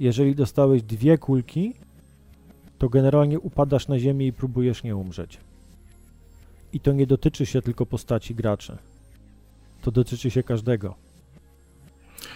[0.00, 1.74] Jeżeli dostałeś dwie kulki,
[2.78, 5.38] to generalnie upadasz na ziemię i próbujesz nie umrzeć.
[6.72, 8.78] I to nie dotyczy się tylko postaci graczy.
[9.82, 10.94] To dotyczy się każdego.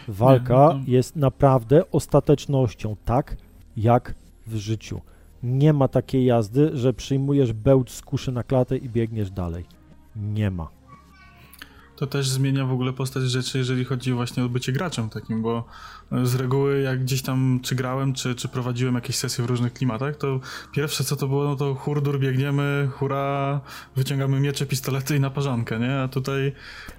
[0.09, 3.37] Walka no jest naprawdę ostatecznością, tak
[3.77, 4.15] jak
[4.47, 5.01] w życiu.
[5.43, 9.65] Nie ma takiej jazdy, że przyjmujesz bełt z kuszy na klatę i biegniesz dalej.
[10.17, 10.69] Nie ma.
[11.97, 15.65] To też zmienia w ogóle postać rzeczy, jeżeli chodzi właśnie o bycie graczem takim, bo
[16.23, 20.17] z reguły jak gdzieś tam czy grałem, czy, czy prowadziłem jakieś sesje w różnych klimatach,
[20.17, 20.41] to
[20.73, 23.61] pierwsze co to było, no to hurdur, biegniemy, hura,
[23.97, 26.01] wyciągamy miecze, pistolety i naparzankę, nie?
[26.01, 26.53] A tutaj...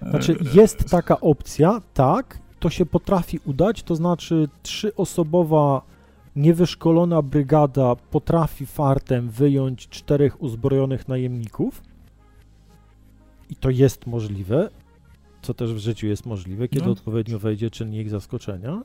[0.10, 5.82] Znaczy jest taka opcja, tak, to się potrafi udać, to znaczy trzyosobowa
[6.36, 11.82] niewyszkolona brygada potrafi fartem wyjąć czterech uzbrojonych najemników
[13.50, 14.70] i to jest możliwe,
[15.46, 16.91] co też w życiu jest możliwe, kiedy no.
[16.91, 18.82] odpowiednio wejdzie czynnik zaskoczenia.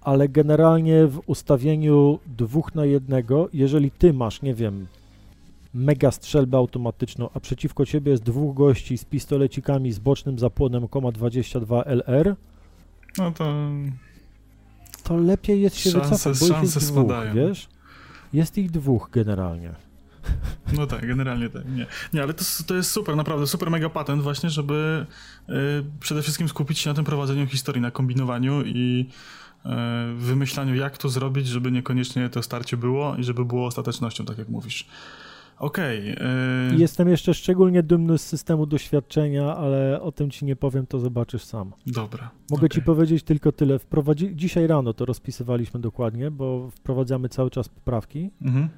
[0.00, 4.86] Ale generalnie w ustawieniu dwóch na jednego, jeżeli ty masz, nie wiem,
[5.74, 11.12] mega strzelbę automatyczną, a przeciwko ciebie jest dwóch gości z pistolecikami z bocznym zapłonem Koma
[11.12, 12.36] 22 LR,
[13.18, 13.54] no to...
[15.02, 17.34] To lepiej jest się szanse, wycofać, bo jest dwóch, spadają.
[17.34, 17.68] wiesz?
[18.32, 19.74] Jest ich dwóch generalnie.
[20.76, 21.68] No tak, generalnie tak.
[21.68, 25.06] Nie, nie ale to, to jest super, naprawdę super mega patent właśnie, żeby
[25.48, 25.52] y,
[26.00, 29.06] przede wszystkim skupić się na tym prowadzeniu historii, na kombinowaniu i
[29.66, 29.68] y,
[30.16, 34.48] wymyślaniu, jak to zrobić, żeby niekoniecznie to starcie było i żeby było ostatecznością, tak jak
[34.48, 34.86] mówisz.
[35.58, 36.12] Okej.
[36.12, 36.26] Okay,
[36.72, 36.78] yy...
[36.78, 41.44] Jestem jeszcze szczególnie dumny z systemu doświadczenia, ale o tym ci nie powiem, to zobaczysz
[41.44, 41.72] sam.
[41.86, 42.30] Dobra.
[42.50, 42.68] Mogę okay.
[42.68, 43.78] ci powiedzieć tylko tyle.
[43.78, 44.36] Wprowadzi...
[44.36, 48.30] Dzisiaj rano to rozpisywaliśmy dokładnie, bo wprowadzamy cały czas poprawki.
[48.42, 48.68] Mhm.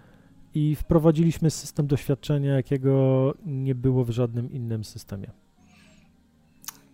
[0.58, 5.30] I wprowadziliśmy system doświadczenia, jakiego nie było w żadnym innym systemie.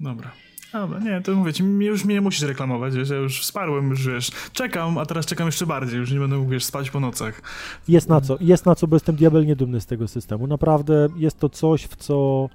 [0.01, 0.31] Dobra.
[0.73, 4.07] Dobra, nie, to mówię ci, już mnie nie musisz reklamować, wiesz, ja już wsparłem, już
[4.07, 7.43] wiesz, czekam, a teraz czekam jeszcze bardziej, już nie będę mógł, wiesz, spać po nocach.
[7.89, 10.47] Jest na co, jest na co, bo jestem diabelnie dumny z tego systemu.
[10.47, 12.49] Naprawdę jest to coś, w co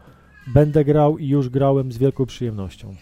[0.48, 2.96] będę grał i już grałem z wielką przyjemnością.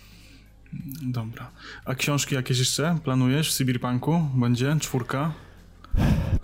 [1.01, 1.51] Dobra.
[1.85, 4.21] A książki jakieś jeszcze planujesz w Cyberpunku?
[4.35, 4.77] Będzie?
[4.79, 5.33] Czwórka?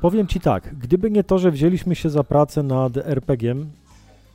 [0.01, 3.65] Powiem ci tak, gdyby nie to, że wzięliśmy się za pracę nad RPG-iem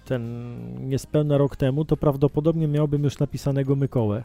[0.05, 0.55] ten
[0.89, 4.25] niespełna rok temu, to prawdopodobnie miałbym już napisanego Mykołę.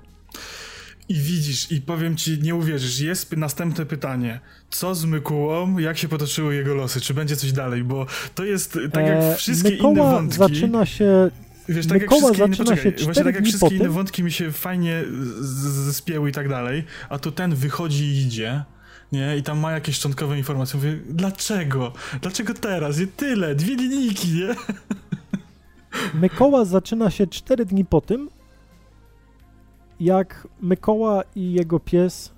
[1.09, 4.39] I widzisz, i powiem ci, nie uwierzysz, jest następne pytanie.
[4.69, 7.01] Co z Mykułą, jak się potoczyły jego losy?
[7.01, 7.83] Czy będzie coś dalej?
[7.83, 10.37] Bo to jest tak jak e, wszystkie Mykoła inne wątki.
[10.37, 11.31] zaczyna się
[11.69, 14.51] Wiesz, tak Mykoła jak wszystkie inne, poczekaj, właśnie tak jak wszystkie inne wątki mi się
[14.51, 15.03] fajnie
[15.85, 18.63] zespięły i tak dalej, a tu ten wychodzi i idzie,
[19.14, 19.38] nie?
[19.38, 20.78] I tam ma jakieś szczątkowe informacje.
[20.78, 21.93] Mówię, dlaczego?
[22.22, 22.99] Dlaczego teraz?
[22.99, 24.55] Nie tyle, dwie linijki, nie?
[26.22, 28.30] Mykoła zaczyna się cztery dni po tym,
[29.99, 32.34] jak Mykoła i jego pies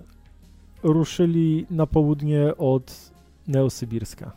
[0.84, 3.12] ruszyli na południe od
[3.48, 4.32] Neosybirska.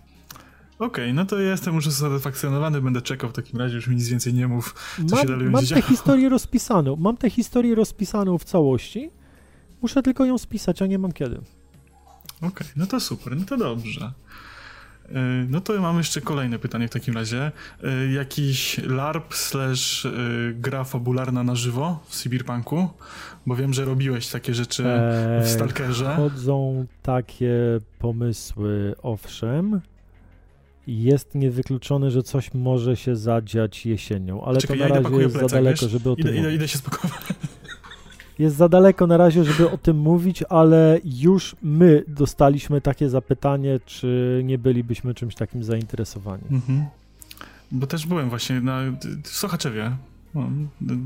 [0.78, 3.96] Okej, okay, no to ja jestem już usatysfakcjonowany, będę czekał w takim razie, już mi
[3.96, 4.74] nic więcej nie mów,
[5.08, 9.10] co mam, się dalej Mam tę historię rozpisaną, mam tę historię rozpisaną w całości,
[9.82, 11.40] muszę tylko ją spisać, a nie mam kiedy.
[12.38, 14.12] Okej, okay, no to super, no to dobrze.
[15.12, 17.52] E, no to mam jeszcze kolejne pytanie w takim razie.
[17.84, 20.10] E, jakiś LARP slash e,
[20.54, 22.88] gra fabularna na żywo w Cyberpunku?
[23.46, 24.84] Bo wiem, że robiłeś takie rzeczy
[25.42, 26.14] w Stalkerze.
[26.16, 27.54] Chodzą takie
[27.98, 29.80] pomysły, owszem.
[30.86, 35.50] Jest niewykluczone, że coś może się zadziać jesienią, ale Czekaj, to na razie jest plecak,
[35.50, 35.90] za daleko, wiesz?
[35.90, 37.20] żeby o tym idę, idę, idę się spakować.
[38.38, 43.80] Jest za daleko na razie, żeby o tym mówić, ale już my dostaliśmy takie zapytanie,
[43.86, 46.42] czy nie bylibyśmy czymś takim zainteresowani.
[46.50, 46.86] Mhm.
[47.72, 48.80] Bo też byłem właśnie na,
[49.22, 49.96] w Sochaczewie,
[50.34, 50.50] no,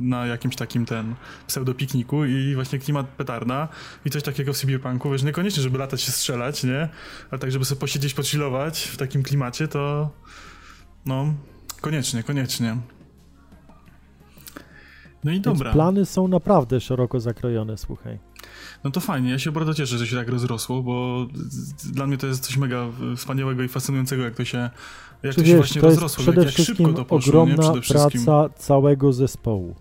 [0.01, 1.14] na jakimś takim ten
[1.47, 3.68] pseudopikniku i właśnie klimat petarda
[4.05, 6.89] i coś takiego w cyberpunku, wiesz, niekoniecznie, żeby latać się strzelać, nie?
[7.30, 10.11] Ale tak, żeby sobie posiedzieć, pochillować w takim klimacie, to
[11.07, 11.35] no,
[11.80, 12.76] koniecznie, koniecznie.
[15.25, 15.64] No i dobra.
[15.64, 18.18] Więc plany są naprawdę szeroko zakrojone, słuchaj.
[18.85, 21.27] No to fajnie, ja się bardzo cieszę, że się tak rozrosło, bo
[21.93, 24.70] dla mnie to jest coś mega wspaniałego i fascynującego, jak to się,
[25.23, 27.43] jak to się właśnie to rozrosło, przede jak, jak szybko to poszło.
[27.43, 29.75] ogromna praca całego zespołu.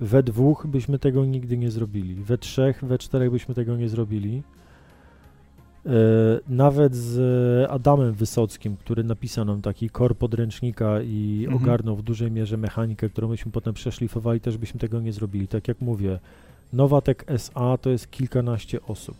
[0.00, 4.42] We dwóch byśmy tego nigdy nie zrobili, we trzech, we czterech byśmy tego nie zrobili.
[5.86, 5.90] E,
[6.48, 11.62] nawet z Adamem Wysockim, który napisał nam taki kor podręcznika i mhm.
[11.62, 15.48] ogarnął w dużej mierze mechanikę, którą myśmy potem przeszlifowali, też byśmy tego nie zrobili.
[15.48, 16.18] Tak jak mówię,
[16.72, 19.16] Nowatek SA to jest kilkanaście osób.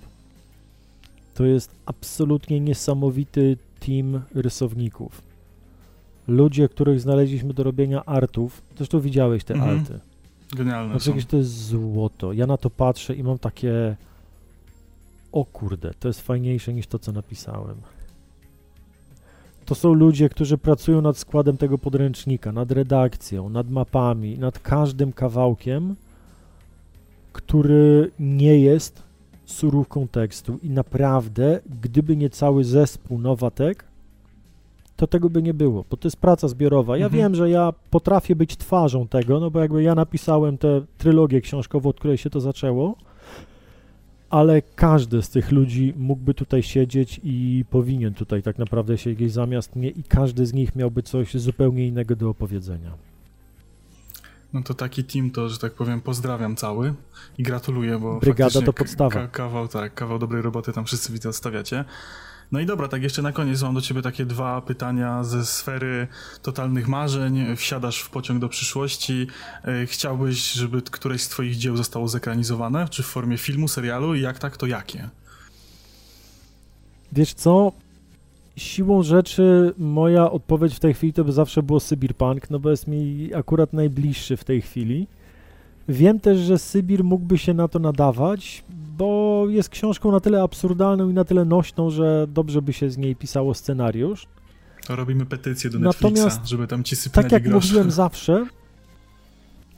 [1.34, 5.22] To jest absolutnie niesamowity team rysowników.
[6.28, 9.78] Ludzie, których znaleźliśmy do robienia artów, zresztą widziałeś te mhm.
[9.78, 9.98] arty.
[10.56, 12.32] Genialne przecież to jest złoto.
[12.32, 13.96] Ja na to patrzę i mam takie
[15.40, 17.76] o kurde, to jest fajniejsze niż to, co napisałem.
[19.64, 25.12] To są ludzie, którzy pracują nad składem tego podręcznika, nad redakcją, nad mapami, nad każdym
[25.12, 25.96] kawałkiem,
[27.32, 29.02] który nie jest
[29.44, 33.84] surówką tekstu i naprawdę, gdyby nie cały zespół Nowatek,
[34.96, 36.96] to tego by nie było, bo to jest praca zbiorowa.
[36.96, 37.22] Ja mhm.
[37.22, 41.90] wiem, że ja potrafię być twarzą tego, no bo jakby ja napisałem tę trylogię książkową,
[41.90, 42.96] od której się to zaczęło,
[44.30, 49.76] ale każdy z tych ludzi mógłby tutaj siedzieć i powinien tutaj tak naprawdę siedzieć zamiast
[49.76, 52.90] mnie i każdy z nich miałby coś zupełnie innego do opowiedzenia.
[54.52, 56.94] No to taki team to, że tak powiem, pozdrawiam cały
[57.38, 59.26] i gratuluję, bo Brygada to podstawa.
[59.28, 61.84] kawał, tak, kawał dobrej roboty tam wszyscy widzę odstawiacie.
[62.52, 66.06] No i dobra, tak jeszcze na koniec mam do ciebie takie dwa pytania ze sfery
[66.42, 67.56] totalnych marzeń.
[67.56, 69.26] Wsiadasz w pociąg do przyszłości.
[69.64, 72.88] E, chciałbyś, żeby któreś z twoich dzieł zostało zekranizowane?
[72.88, 74.14] Czy w formie filmu, serialu?
[74.14, 75.08] Jak tak, to jakie?
[77.12, 77.72] Wiesz co?
[78.56, 82.86] Siłą rzeczy moja odpowiedź w tej chwili to by zawsze było Sybirpunk, no bo jest
[82.86, 85.06] mi akurat najbliższy w tej chwili.
[85.88, 88.64] Wiem też, że Sybir mógłby się na to nadawać,
[88.98, 92.98] bo jest książką na tyle absurdalną i na tyle nośną, że dobrze by się z
[92.98, 94.26] niej pisało scenariusz.
[94.86, 98.46] To robimy petycję do Netflixa, Natomiast, żeby tam ci sypnęli Tak jak mówiłem zawsze,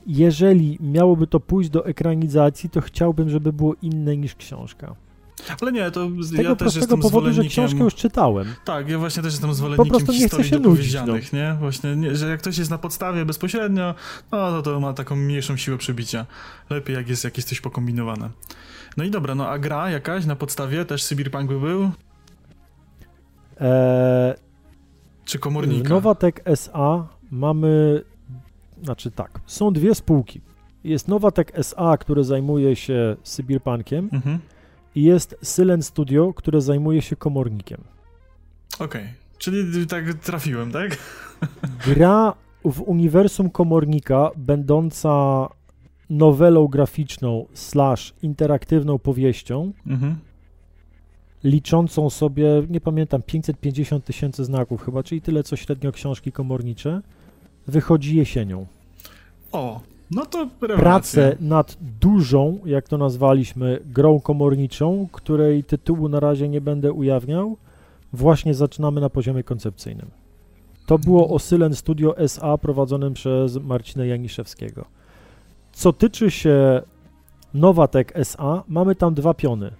[0.07, 4.95] jeżeli miałoby to pójść do ekranizacji, to chciałbym, żeby było inne niż książka.
[5.61, 8.47] Ale nie, to z tego ja też jestem powodu, że książkę już czytałem.
[8.65, 11.39] Tak, ja właśnie też jestem zwolennikiem po nie historii dopowiedzianych, no.
[11.39, 11.57] nie?
[11.61, 13.95] Właśnie, nie, że jak ktoś jest na podstawie bezpośrednio,
[14.33, 16.27] no to, to ma taką mniejszą siłę przebicia.
[16.71, 18.31] Lepiej jak jest jakieś coś pokombinowane.
[18.97, 21.91] No i dobra, no a gra jakaś na podstawie też Cyberpunk by był?
[23.61, 24.35] Eee,
[25.25, 25.89] Czy komornika?
[25.89, 28.03] Nowatek SA mamy,
[28.83, 30.41] znaczy tak, są dwie spółki.
[30.85, 34.39] Jest Nowatek SA, które zajmuje się Cyberpunkiem mhm.
[34.95, 37.81] I jest Silent Studio, które zajmuje się komornikiem.
[38.75, 39.15] Okej, okay.
[39.39, 40.99] czyli tak trafiłem, tak?
[41.87, 42.35] Gra
[42.65, 45.47] w uniwersum komornika, będąca
[46.11, 50.17] nowelą graficzną slash interaktywną powieścią mhm.
[51.45, 57.03] liczącą sobie, nie pamiętam, 550 tysięcy znaków chyba, czyli tyle co średnio książki komornicze,
[57.67, 58.67] wychodzi jesienią.
[59.53, 59.81] O,
[60.11, 60.83] no to rewelacja.
[60.83, 67.57] Pracę nad dużą, jak to nazwaliśmy, grą komorniczą, której tytułu na razie nie będę ujawniał,
[68.13, 70.11] właśnie zaczynamy na poziomie koncepcyjnym.
[70.87, 74.85] To było Osylen Studio SA prowadzonym przez Marcina Janiszewskiego.
[75.73, 76.83] Co tyczy się
[77.55, 79.71] Nowatek SA, mamy tam dwa piony.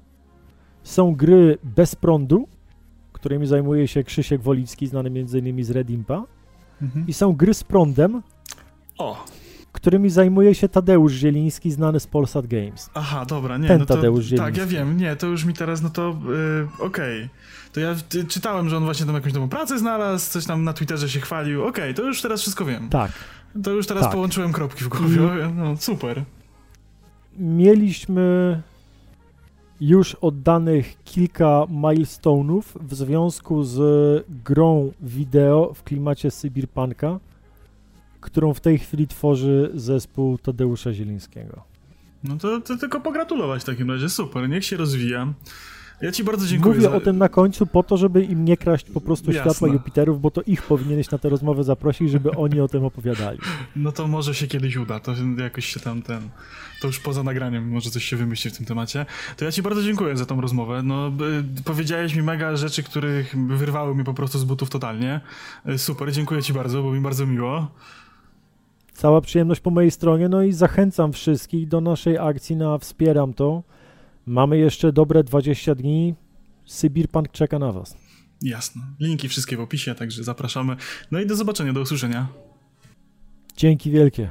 [0.83, 2.49] Są gry bez prądu,
[3.13, 5.65] którymi zajmuje się Krzysiek Wolicki, znany m.in.
[5.65, 6.25] z Redimpa,
[6.83, 7.07] mhm.
[7.09, 8.23] i są gry z prądem,
[8.99, 9.25] o.
[9.81, 12.91] którymi zajmuje się Tadeusz Zieliński, znany z Polsat Games.
[12.95, 13.69] Aha, dobra, nie.
[13.69, 14.53] Ten no to, Tadeusz Zieliński.
[14.53, 17.19] Tak, ja wiem, nie, to już mi teraz, no to yy, okej.
[17.19, 17.29] Okay.
[17.73, 17.95] To ja
[18.29, 21.65] czytałem, że on właśnie tam jakąś nową pracę znalazł, coś tam na Twitterze się chwalił.
[21.65, 22.89] Okej, okay, to już teraz wszystko wiem.
[22.89, 23.13] Tak.
[23.63, 24.13] To już teraz tak.
[24.13, 25.17] połączyłem kropki w głowie.
[25.17, 25.55] I...
[25.55, 26.25] No, super.
[27.39, 28.63] Mieliśmy
[29.81, 33.79] już oddanych kilka milestone'ów w związku z
[34.45, 37.19] grą wideo w klimacie cyberpunka,
[38.21, 41.65] którą w tej chwili tworzy zespół Tadeusza Zielińskiego.
[42.25, 45.35] No to, to tylko pogratulować w takim razie, super, niech się rozwija.
[46.01, 46.75] Ja ci bardzo dziękuję.
[46.75, 46.97] Mówię za...
[46.97, 49.51] o tym na końcu po to, żeby im nie kraść po prostu Jasne.
[49.51, 53.39] światła Jupiterów, bo to ich powinieneś na tę rozmowę zaprosić, żeby oni o tym opowiadali.
[53.77, 56.21] No to może się kiedyś uda, to jakoś się tam ten,
[56.81, 59.07] to już poza nagraniem może coś się wymyśli w tym temacie.
[59.37, 60.83] To ja ci bardzo dziękuję za tą rozmowę.
[60.83, 61.13] No,
[61.65, 65.21] powiedziałeś mi mega rzeczy, których wyrwały mnie po prostu z butów totalnie.
[65.69, 67.69] Y, super, dziękuję ci bardzo, bo mi bardzo miło.
[69.01, 73.63] Cała przyjemność po mojej stronie, no i zachęcam wszystkich do naszej akcji na Wspieram to.
[74.27, 76.15] Mamy jeszcze dobre 20 dni.
[76.65, 77.97] Sybirpunk czeka na Was.
[78.43, 78.83] Jasne.
[79.01, 80.77] Linki wszystkie w opisie, także zapraszamy.
[81.11, 82.29] No i do zobaczenia, do usłyszenia.
[83.57, 84.31] Dzięki wielkie.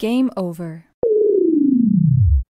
[0.00, 0.85] Game over.